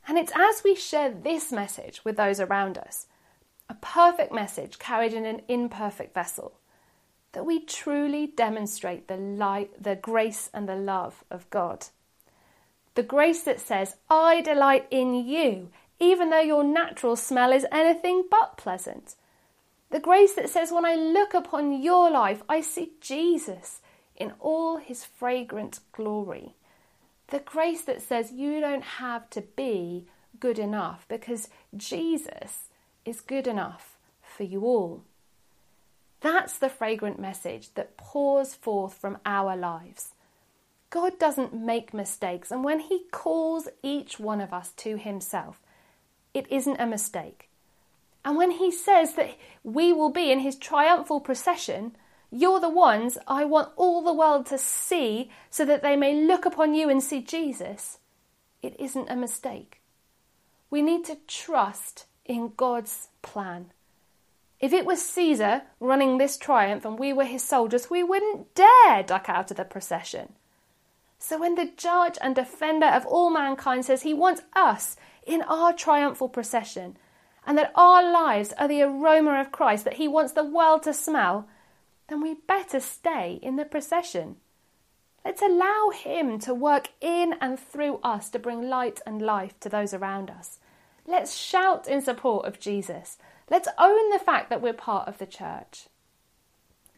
And 0.09 0.19
it's 0.19 0.33
as 0.35 0.63
we 0.65 0.75
share 0.75 1.11
this 1.11 1.53
message 1.53 2.05
with 2.05 2.17
those 2.17 2.41
around 2.41 2.79
us, 2.79 3.07
a 3.69 3.75
perfect 3.75 4.33
message 4.33 4.79
carried 4.79 5.13
in 5.13 5.25
an 5.25 5.43
imperfect 5.49 6.15
vessel, 6.15 6.55
that 7.33 7.47
we 7.47 7.61
truly 7.61 8.27
demonstrate 8.27 9.09
the 9.09 9.17
light, 9.17 9.71
the 9.83 9.97
grace 9.97 10.51
and 10.53 10.69
the 10.69 10.77
love 10.77 11.25
of 11.31 11.49
God. 11.51 11.87
The 12.95 13.03
grace 13.03 13.43
that 13.45 13.61
says, 13.61 13.97
I 14.11 14.43
delight 14.43 14.87
in 14.91 15.15
you, 15.15 15.71
even 16.03 16.31
though 16.31 16.41
your 16.41 16.65
natural 16.65 17.15
smell 17.15 17.53
is 17.53 17.65
anything 17.71 18.25
but 18.29 18.57
pleasant. 18.57 19.15
The 19.91 20.01
grace 20.01 20.35
that 20.35 20.51
says, 20.51 20.73
when 20.73 20.85
I 20.85 20.97
look 20.97 21.33
upon 21.33 21.81
your 21.81 22.11
life, 22.11 22.43
I 22.49 22.61
see 22.61 22.93
Jesus 23.01 23.81
in 24.17 24.33
all 24.41 24.79
his 24.79 25.05
fragrant 25.05 25.79
glory. 25.93 26.55
The 27.29 27.39
grace 27.39 27.83
that 27.83 28.03
says 28.03 28.33
you 28.33 28.61
don't 28.61 28.83
have 28.83 29.31
to 29.31 29.43
be 29.43 30.07
good 30.41 30.59
enough 30.59 31.07
because 31.09 31.49
Jesus 31.77 32.65
is 33.05 33.21
good 33.21 33.47
enough 33.47 33.97
for 34.23 34.43
you 34.43 34.65
all. 34.65 35.05
That's 36.21 36.59
the 36.59 36.69
fragrant 36.69 37.19
message 37.21 37.75
that 37.75 37.97
pours 37.97 38.55
forth 38.55 38.95
from 38.95 39.19
our 39.25 39.57
lives. 39.57 40.15
God 40.91 41.19
doesn't 41.19 41.55
make 41.55 41.95
mistakes, 41.95 42.51
and 42.51 42.63
when 42.65 42.81
He 42.81 43.05
calls 43.11 43.69
each 43.83 44.21
one 44.21 44.41
of 44.41 44.53
us 44.53 44.73
to 44.79 44.97
Himself, 44.97 45.62
it 46.35 46.51
isn't 46.51 46.81
a 46.81 46.87
mistake. 46.87 47.49
And 48.25 48.37
when 48.37 48.53
He 48.53 48.71
says 48.71 49.15
that 49.15 49.37
we 49.63 49.93
will 49.93 50.11
be 50.11 50.31
in 50.31 50.41
His 50.41 50.57
triumphal 50.57 51.21
procession, 51.21 51.97
you're 52.31 52.61
the 52.61 52.69
ones 52.69 53.19
I 53.27 53.45
want 53.45 53.73
all 53.77 54.03
the 54.03 54.15
world 54.15 54.47
to 54.47 54.59
see 54.59 55.31
so 55.51 55.65
that 55.67 55.83
they 55.83 55.97
may 55.97 56.15
look 56.15 56.47
upon 56.47 56.75
you 56.75 56.89
and 56.89 57.03
see 57.03 57.21
Jesus, 57.21 57.99
it 58.63 58.75
isn't 58.79 59.11
a 59.11 59.17
mistake. 59.17 59.81
We 60.71 60.81
need 60.81 61.05
to 61.05 61.19
trust 61.27 62.07
in 62.25 62.53
God's 62.57 63.09
plan. 63.21 63.73
If 64.61 64.73
it 64.73 64.87
was 64.87 65.05
Caesar 65.05 65.63
running 65.81 66.17
this 66.17 66.39
triumph 66.39 66.85
and 66.85 66.99
we 66.99 67.13
were 67.13 67.25
his 67.25 67.43
soldiers, 67.43 67.91
we 67.91 68.03
wouldn't 68.03 68.55
dare 68.55 69.03
duck 69.03 69.29
out 69.29 69.51
of 69.51 69.57
the 69.57 69.65
procession. 69.65 70.35
So 71.19 71.39
when 71.39 71.57
the 71.57 71.71
judge 71.77 72.17
and 72.23 72.35
defender 72.35 72.87
of 72.87 73.05
all 73.07 73.29
mankind 73.29 73.85
says 73.85 74.03
he 74.03 74.15
wants 74.15 74.43
us 74.55 74.97
in 75.27 75.43
our 75.43 75.73
triumphal 75.73 76.29
procession, 76.29 76.97
and 77.47 77.59
that 77.59 77.73
our 77.75 78.03
lives 78.03 78.53
are 78.59 78.69
the 78.69 78.83
aroma 78.83 79.41
of 79.41 79.53
Christ 79.53 79.85
that 79.85 79.95
he 79.95 80.09
wants 80.09 80.33
the 80.33 80.45
world 80.45 80.83
to 80.85 80.95
smell, 80.95 81.49
then 82.09 82.21
we 82.21 82.35
better 82.47 82.81
stay 82.81 83.39
in 83.43 83.57
the 83.57 83.65
procession. 83.65 84.37
Let's 85.25 85.43
allow 85.43 85.91
him 85.95 86.39
to 86.41 86.55
work 86.55 86.89
in 87.01 87.35
and 87.41 87.59
through 87.59 88.01
us 88.03 88.29
to 88.31 88.39
bring 88.39 88.69
light 88.69 89.01
and 89.07 89.23
life 89.23 89.59
to 89.61 89.69
those 89.69 89.95
around 89.95 90.31
us. 90.31 90.59
Let's 91.07 91.35
shout 91.37 91.89
in 91.89 92.01
support 92.01 92.47
of 92.47 92.61
Jesus. 92.61 93.19
Let's 93.51 93.69
own 93.79 94.11
the 94.11 94.19
fact 94.19 94.51
that 94.51 94.63
we're 94.63 94.73
part 94.73 95.09
of 95.09 95.19
the 95.19 95.27
church. 95.27 95.87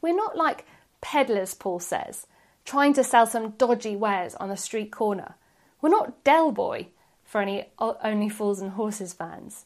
We're 0.00 0.16
not 0.16 0.37
like 0.37 0.66
peddlers, 1.00 1.54
Paul 1.54 1.80
says, 1.80 2.26
trying 2.64 2.94
to 2.94 3.04
sell 3.04 3.26
some 3.26 3.50
dodgy 3.50 3.96
wares 3.96 4.34
on 4.34 4.50
a 4.50 4.56
street 4.56 4.90
corner. 4.90 5.34
We're 5.80 5.90
not 5.90 6.24
Del 6.24 6.50
Boy 6.50 6.88
for 7.34 7.40
any 7.40 7.66
Only 7.80 8.28
Fools 8.28 8.60
and 8.60 8.70
Horses 8.70 9.12
fans. 9.12 9.64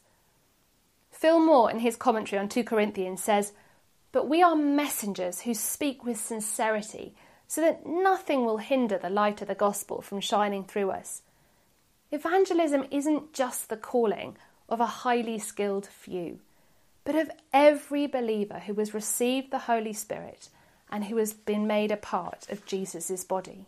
Phil 1.11 1.39
Moore, 1.39 1.69
in 1.69 1.77
his 1.77 1.95
commentary 1.95 2.39
on 2.39 2.49
2 2.49 2.63
Corinthians, 2.63 3.21
says, 3.21 3.53
But 4.11 4.27
we 4.27 4.41
are 4.41 4.55
messengers 4.55 5.41
who 5.41 5.53
speak 5.53 6.03
with 6.03 6.19
sincerity, 6.19 7.13
so 7.47 7.61
that 7.61 7.85
nothing 7.85 8.43
will 8.43 8.57
hinder 8.57 8.97
the 8.97 9.11
light 9.11 9.43
of 9.43 9.47
the 9.47 9.53
gospel 9.53 10.01
from 10.01 10.19
shining 10.19 10.63
through 10.63 10.89
us. 10.89 11.21
Evangelism 12.11 12.87
isn't 12.89 13.33
just 13.33 13.69
the 13.69 13.77
calling 13.77 14.35
of 14.67 14.79
a 14.79 15.03
highly 15.05 15.37
skilled 15.37 15.85
few, 15.85 16.39
but 17.05 17.13
of 17.13 17.29
every 17.53 18.07
believer 18.07 18.63
who 18.65 18.73
has 18.73 18.95
received 18.95 19.51
the 19.51 19.59
Holy 19.69 19.93
Spirit 19.93 20.49
and 20.89 21.05
who 21.05 21.17
has 21.17 21.33
been 21.33 21.67
made 21.67 21.91
a 21.91 21.97
part 21.97 22.49
of 22.49 22.65
Jesus' 22.65 23.23
body. 23.23 23.67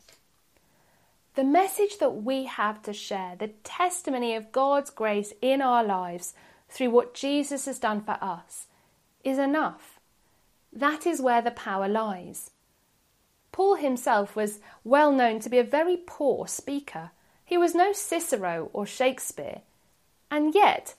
The 1.35 1.43
message 1.43 1.97
that 1.99 2.23
we 2.23 2.45
have 2.45 2.81
to 2.83 2.93
share, 2.93 3.35
the 3.37 3.49
testimony 3.63 4.35
of 4.35 4.51
God's 4.51 4.89
grace 4.89 5.33
in 5.41 5.61
our 5.61 5.83
lives 5.83 6.33
through 6.69 6.89
what 6.89 7.13
Jesus 7.13 7.65
has 7.65 7.79
done 7.79 8.01
for 8.01 8.17
us, 8.21 8.67
is 9.23 9.37
enough. 9.37 9.99
That 10.73 11.05
is 11.05 11.21
where 11.21 11.41
the 11.41 11.51
power 11.51 11.87
lies. 11.87 12.51
Paul 13.51 13.75
himself 13.75 14.35
was 14.35 14.59
well 14.83 15.11
known 15.11 15.39
to 15.41 15.49
be 15.49 15.59
a 15.59 15.63
very 15.63 15.97
poor 15.97 16.47
speaker 16.47 17.11
he 17.51 17.57
was 17.57 17.75
no 17.75 17.91
Cicero 17.91 18.69
or 18.71 18.85
Shakespeare. 18.85 19.59
And 20.31 20.55
yet, 20.55 20.95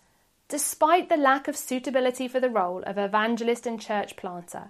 despite 0.48 1.08
the 1.08 1.16
lack 1.16 1.48
of 1.48 1.56
suitability 1.56 2.28
for 2.28 2.40
the 2.40 2.50
role 2.50 2.82
of 2.82 2.98
evangelist 2.98 3.66
and 3.66 3.80
church 3.80 4.16
planter, 4.16 4.68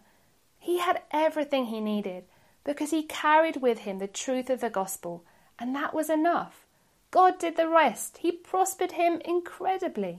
he 0.60 0.78
had 0.78 1.02
everything 1.10 1.66
he 1.66 1.80
needed 1.80 2.22
because 2.62 2.92
he 2.92 3.02
carried 3.02 3.56
with 3.56 3.78
him 3.80 3.98
the 3.98 4.06
truth 4.06 4.48
of 4.48 4.60
the 4.60 4.70
gospel 4.70 5.24
And 5.62 5.76
that 5.76 5.94
was 5.94 6.10
enough. 6.10 6.66
God 7.12 7.38
did 7.38 7.56
the 7.56 7.68
rest. 7.68 8.18
He 8.18 8.32
prospered 8.32 8.92
him 8.92 9.22
incredibly. 9.24 10.18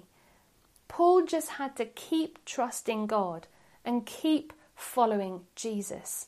Paul 0.88 1.26
just 1.26 1.50
had 1.60 1.76
to 1.76 1.86
keep 1.86 2.46
trusting 2.46 3.08
God 3.08 3.48
and 3.84 4.06
keep 4.06 4.54
following 4.74 5.42
Jesus. 5.54 6.28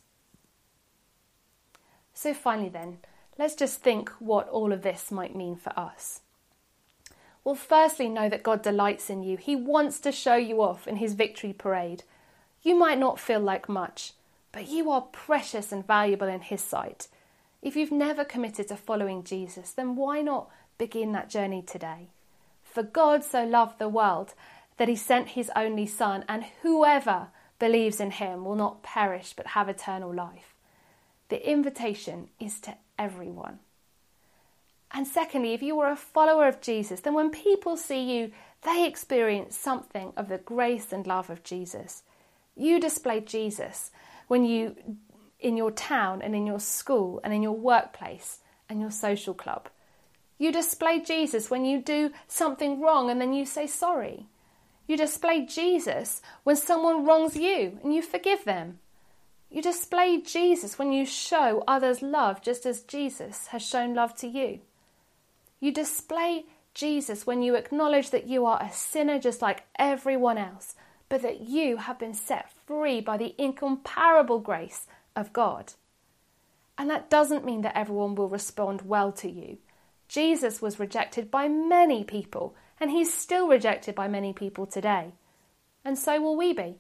So, 2.14 2.34
finally, 2.34 2.68
then, 2.68 2.98
let's 3.40 3.56
just 3.56 3.80
think 3.80 4.10
what 4.20 4.50
all 4.50 4.74
of 4.74 4.82
this 4.82 5.12
might 5.12 5.34
mean 5.34 5.56
for 5.56 5.72
us. 5.80 6.20
Well, 7.46 7.56
firstly, 7.56 8.10
know 8.10 8.28
that 8.28 8.44
God 8.44 8.62
delights 8.62 9.10
in 9.10 9.24
you. 9.24 9.38
He 9.38 9.56
wants 9.56 10.02
to 10.02 10.12
show 10.12 10.36
you 10.36 10.62
off 10.62 10.90
in 10.90 10.98
his 10.98 11.14
victory 11.14 11.54
parade. 11.54 12.04
You 12.64 12.76
might 12.76 13.00
not 13.00 13.18
feel 13.18 13.40
like 13.40 13.70
much, 13.70 14.12
but 14.52 14.68
you 14.68 14.92
are 14.92 15.04
precious 15.04 15.72
and 15.72 15.88
valuable 15.88 16.28
in 16.28 16.42
his 16.42 16.62
sight. 16.62 17.08
If 17.66 17.76
you've 17.76 17.92
never 17.92 18.24
committed 18.24 18.68
to 18.68 18.76
following 18.78 19.24
Jesus, 19.24 19.72
then 19.72 19.96
why 19.96 20.22
not 20.22 20.52
begin 20.78 21.14
that 21.14 21.32
journey 21.32 21.64
today? 21.64 22.10
For 22.64 22.84
God 22.84 23.24
so 23.24 23.44
loved 23.44 23.80
the 23.80 23.90
world 23.90 24.36
that 24.78 24.88
he 24.88 24.96
sent 24.96 25.30
his 25.30 25.50
only 25.56 25.88
Son, 25.88 26.24
and 26.30 26.46
whoever 26.62 27.30
believes 27.58 28.00
in 28.00 28.12
him 28.12 28.46
will 28.46 28.54
not 28.54 28.84
perish 28.84 29.34
but 29.36 29.48
have 29.48 29.68
eternal 29.68 30.14
life. 30.14 30.54
The 31.30 31.50
invitation 31.50 32.30
is 32.40 32.60
to 32.62 32.76
everyone. 33.00 33.58
And 34.92 35.08
secondly, 35.08 35.56
if 35.56 35.64
you 35.64 35.80
are 35.80 35.92
a 35.92 35.96
follower 35.96 36.48
of 36.48 36.62
Jesus, 36.62 37.00
then 37.00 37.16
when 37.16 37.32
people 37.32 37.78
see 37.78 38.16
you, 38.16 38.32
they 38.62 38.86
experience 38.86 39.58
something 39.58 40.14
of 40.16 40.30
the 40.30 40.38
grace 40.38 40.94
and 40.94 41.08
love 41.08 41.32
of 41.32 41.44
Jesus. 41.44 42.04
You 42.56 42.80
display 42.80 43.22
Jesus 43.22 43.90
when 44.28 44.46
you, 44.46 44.76
in 45.40 45.58
your 45.58 45.72
town 45.72 46.22
and 46.22 46.36
in 46.36 46.46
your 46.46 46.60
school 46.60 47.20
and 47.24 47.34
in 47.34 47.44
your 47.44 47.56
workplace 47.56 48.40
and 48.70 48.80
your 48.82 48.92
social 48.92 49.34
club. 49.34 49.70
You 50.38 50.52
display 50.52 51.00
Jesus 51.00 51.50
when 51.50 51.66
you 51.66 51.82
do 51.82 52.12
something 52.28 52.82
wrong 52.82 53.10
and 53.10 53.22
then 53.22 53.34
you 53.34 53.46
say 53.46 53.68
sorry. 53.68 54.28
You 54.88 54.98
display 54.98 55.46
Jesus 55.46 56.22
when 56.44 56.56
someone 56.56 57.06
wrongs 57.06 57.36
you 57.36 57.80
and 57.84 57.94
you 57.94 58.02
forgive 58.02 58.44
them. 58.44 58.80
You 59.50 59.62
display 59.62 60.22
Jesus 60.22 60.78
when 60.78 60.92
you 60.92 61.06
show 61.06 61.64
others 61.68 62.02
love 62.02 62.42
just 62.42 62.66
as 62.66 62.82
Jesus 62.82 63.48
has 63.48 63.66
shown 63.66 63.94
love 63.94 64.16
to 64.18 64.28
you. 64.28 64.60
You 65.60 65.72
display 65.72 66.46
Jesus 66.74 67.26
when 67.26 67.42
you 67.42 67.56
acknowledge 67.56 68.10
that 68.10 68.28
you 68.28 68.46
are 68.46 68.62
a 68.62 68.72
sinner 68.72 69.18
just 69.18 69.42
like 69.42 69.64
everyone 69.80 70.38
else, 70.38 70.76
but 71.08 71.22
that 71.22 71.42
you 71.42 71.78
have 71.78 71.98
been 71.98 72.14
set 72.14 72.52
free 72.68 73.00
by 73.00 73.16
the 73.16 73.34
incomparable 73.38 74.40
grace 74.40 74.88
of 75.16 75.34
God. 75.34 75.74
And 76.78 76.90
that 76.90 77.10
doesn't 77.10 77.46
mean 77.46 77.62
that 77.62 77.78
everyone 77.78 78.16
will 78.16 78.30
respond 78.30 78.82
well 78.82 79.12
to 79.14 79.30
you. 79.30 79.58
Jesus 80.08 80.62
was 80.62 80.80
rejected 80.80 81.32
by 81.32 81.48
many 81.48 82.04
people, 82.04 82.56
and 82.80 82.92
he's 82.92 83.14
still 83.14 83.48
rejected 83.48 83.96
by 83.96 84.08
many 84.08 84.34
people 84.34 84.66
today. 84.66 85.14
And 85.84 85.98
so 85.98 86.22
will 86.22 86.36
we 86.36 86.54
be. 86.54 86.76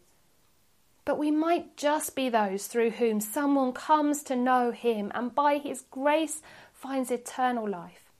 But 1.06 1.19
we 1.19 1.30
might 1.30 1.78
just 1.78 2.15
be 2.15 2.30
those 2.30 2.67
through 2.67 2.91
whom 2.91 3.21
someone 3.21 3.74
comes 3.74 4.24
to 4.24 4.36
know 4.36 4.71
him 4.71 5.12
and 5.13 5.34
by 5.34 5.60
his 5.60 5.82
grace 5.91 6.41
finds 6.74 7.12
eternal 7.12 7.69
life. 7.69 8.12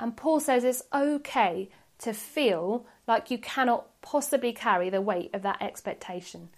And 0.00 0.16
Paul 0.16 0.40
says 0.40 0.64
it's 0.64 0.82
okay 0.92 1.70
to 1.98 2.12
feel 2.12 2.84
like 3.06 3.30
you 3.30 3.38
cannot 3.38 3.86
possibly 4.02 4.52
carry 4.52 4.90
the 4.90 5.00
weight 5.00 5.30
of 5.32 5.42
that 5.42 5.62
expectation. 5.62 6.48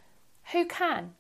Who 0.52 0.64
can? 0.64 1.12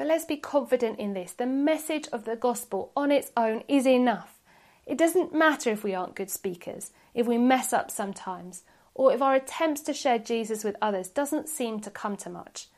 But 0.00 0.06
let's 0.06 0.24
be 0.24 0.38
confident 0.38 0.98
in 0.98 1.12
this 1.12 1.32
the 1.34 1.44
message 1.44 2.08
of 2.10 2.24
the 2.24 2.34
gospel 2.34 2.90
on 2.96 3.12
its 3.12 3.30
own 3.36 3.64
is 3.68 3.86
enough. 3.86 4.38
It 4.86 4.96
doesn't 4.96 5.34
matter 5.34 5.68
if 5.68 5.84
we 5.84 5.94
aren't 5.94 6.14
good 6.14 6.30
speakers, 6.30 6.90
if 7.12 7.26
we 7.26 7.36
mess 7.36 7.74
up 7.74 7.90
sometimes, 7.90 8.62
or 8.94 9.12
if 9.12 9.20
our 9.20 9.34
attempts 9.34 9.82
to 9.82 9.92
share 9.92 10.18
Jesus 10.18 10.64
with 10.64 10.74
others 10.80 11.10
doesn't 11.10 11.50
seem 11.50 11.80
to 11.80 11.90
come 11.90 12.16
to 12.16 12.30
much. 12.30 12.68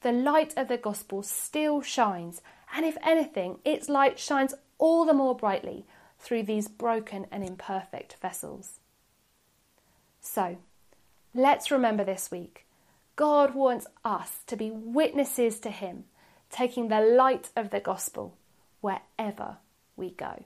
The 0.00 0.10
light 0.10 0.52
of 0.56 0.66
the 0.66 0.76
gospel 0.76 1.22
still 1.22 1.80
shines, 1.80 2.42
and 2.74 2.84
if 2.84 2.98
anything, 3.04 3.60
its 3.64 3.88
light 3.88 4.18
shines 4.18 4.52
all 4.78 5.04
the 5.04 5.14
more 5.14 5.36
brightly 5.36 5.86
through 6.18 6.42
these 6.42 6.66
broken 6.66 7.28
and 7.30 7.44
imperfect 7.44 8.16
vessels. 8.20 8.80
So, 10.20 10.56
let's 11.32 11.70
remember 11.70 12.02
this 12.02 12.32
week 12.32 12.66
God 13.14 13.54
wants 13.54 13.86
us 14.04 14.40
to 14.48 14.56
be 14.56 14.72
witnesses 14.72 15.60
to 15.60 15.70
Him, 15.70 16.06
taking 16.50 16.88
the 16.88 17.00
light 17.00 17.50
of 17.56 17.70
the 17.70 17.80
gospel 17.80 18.36
wherever 18.80 19.58
we 19.96 20.10
go. 20.10 20.44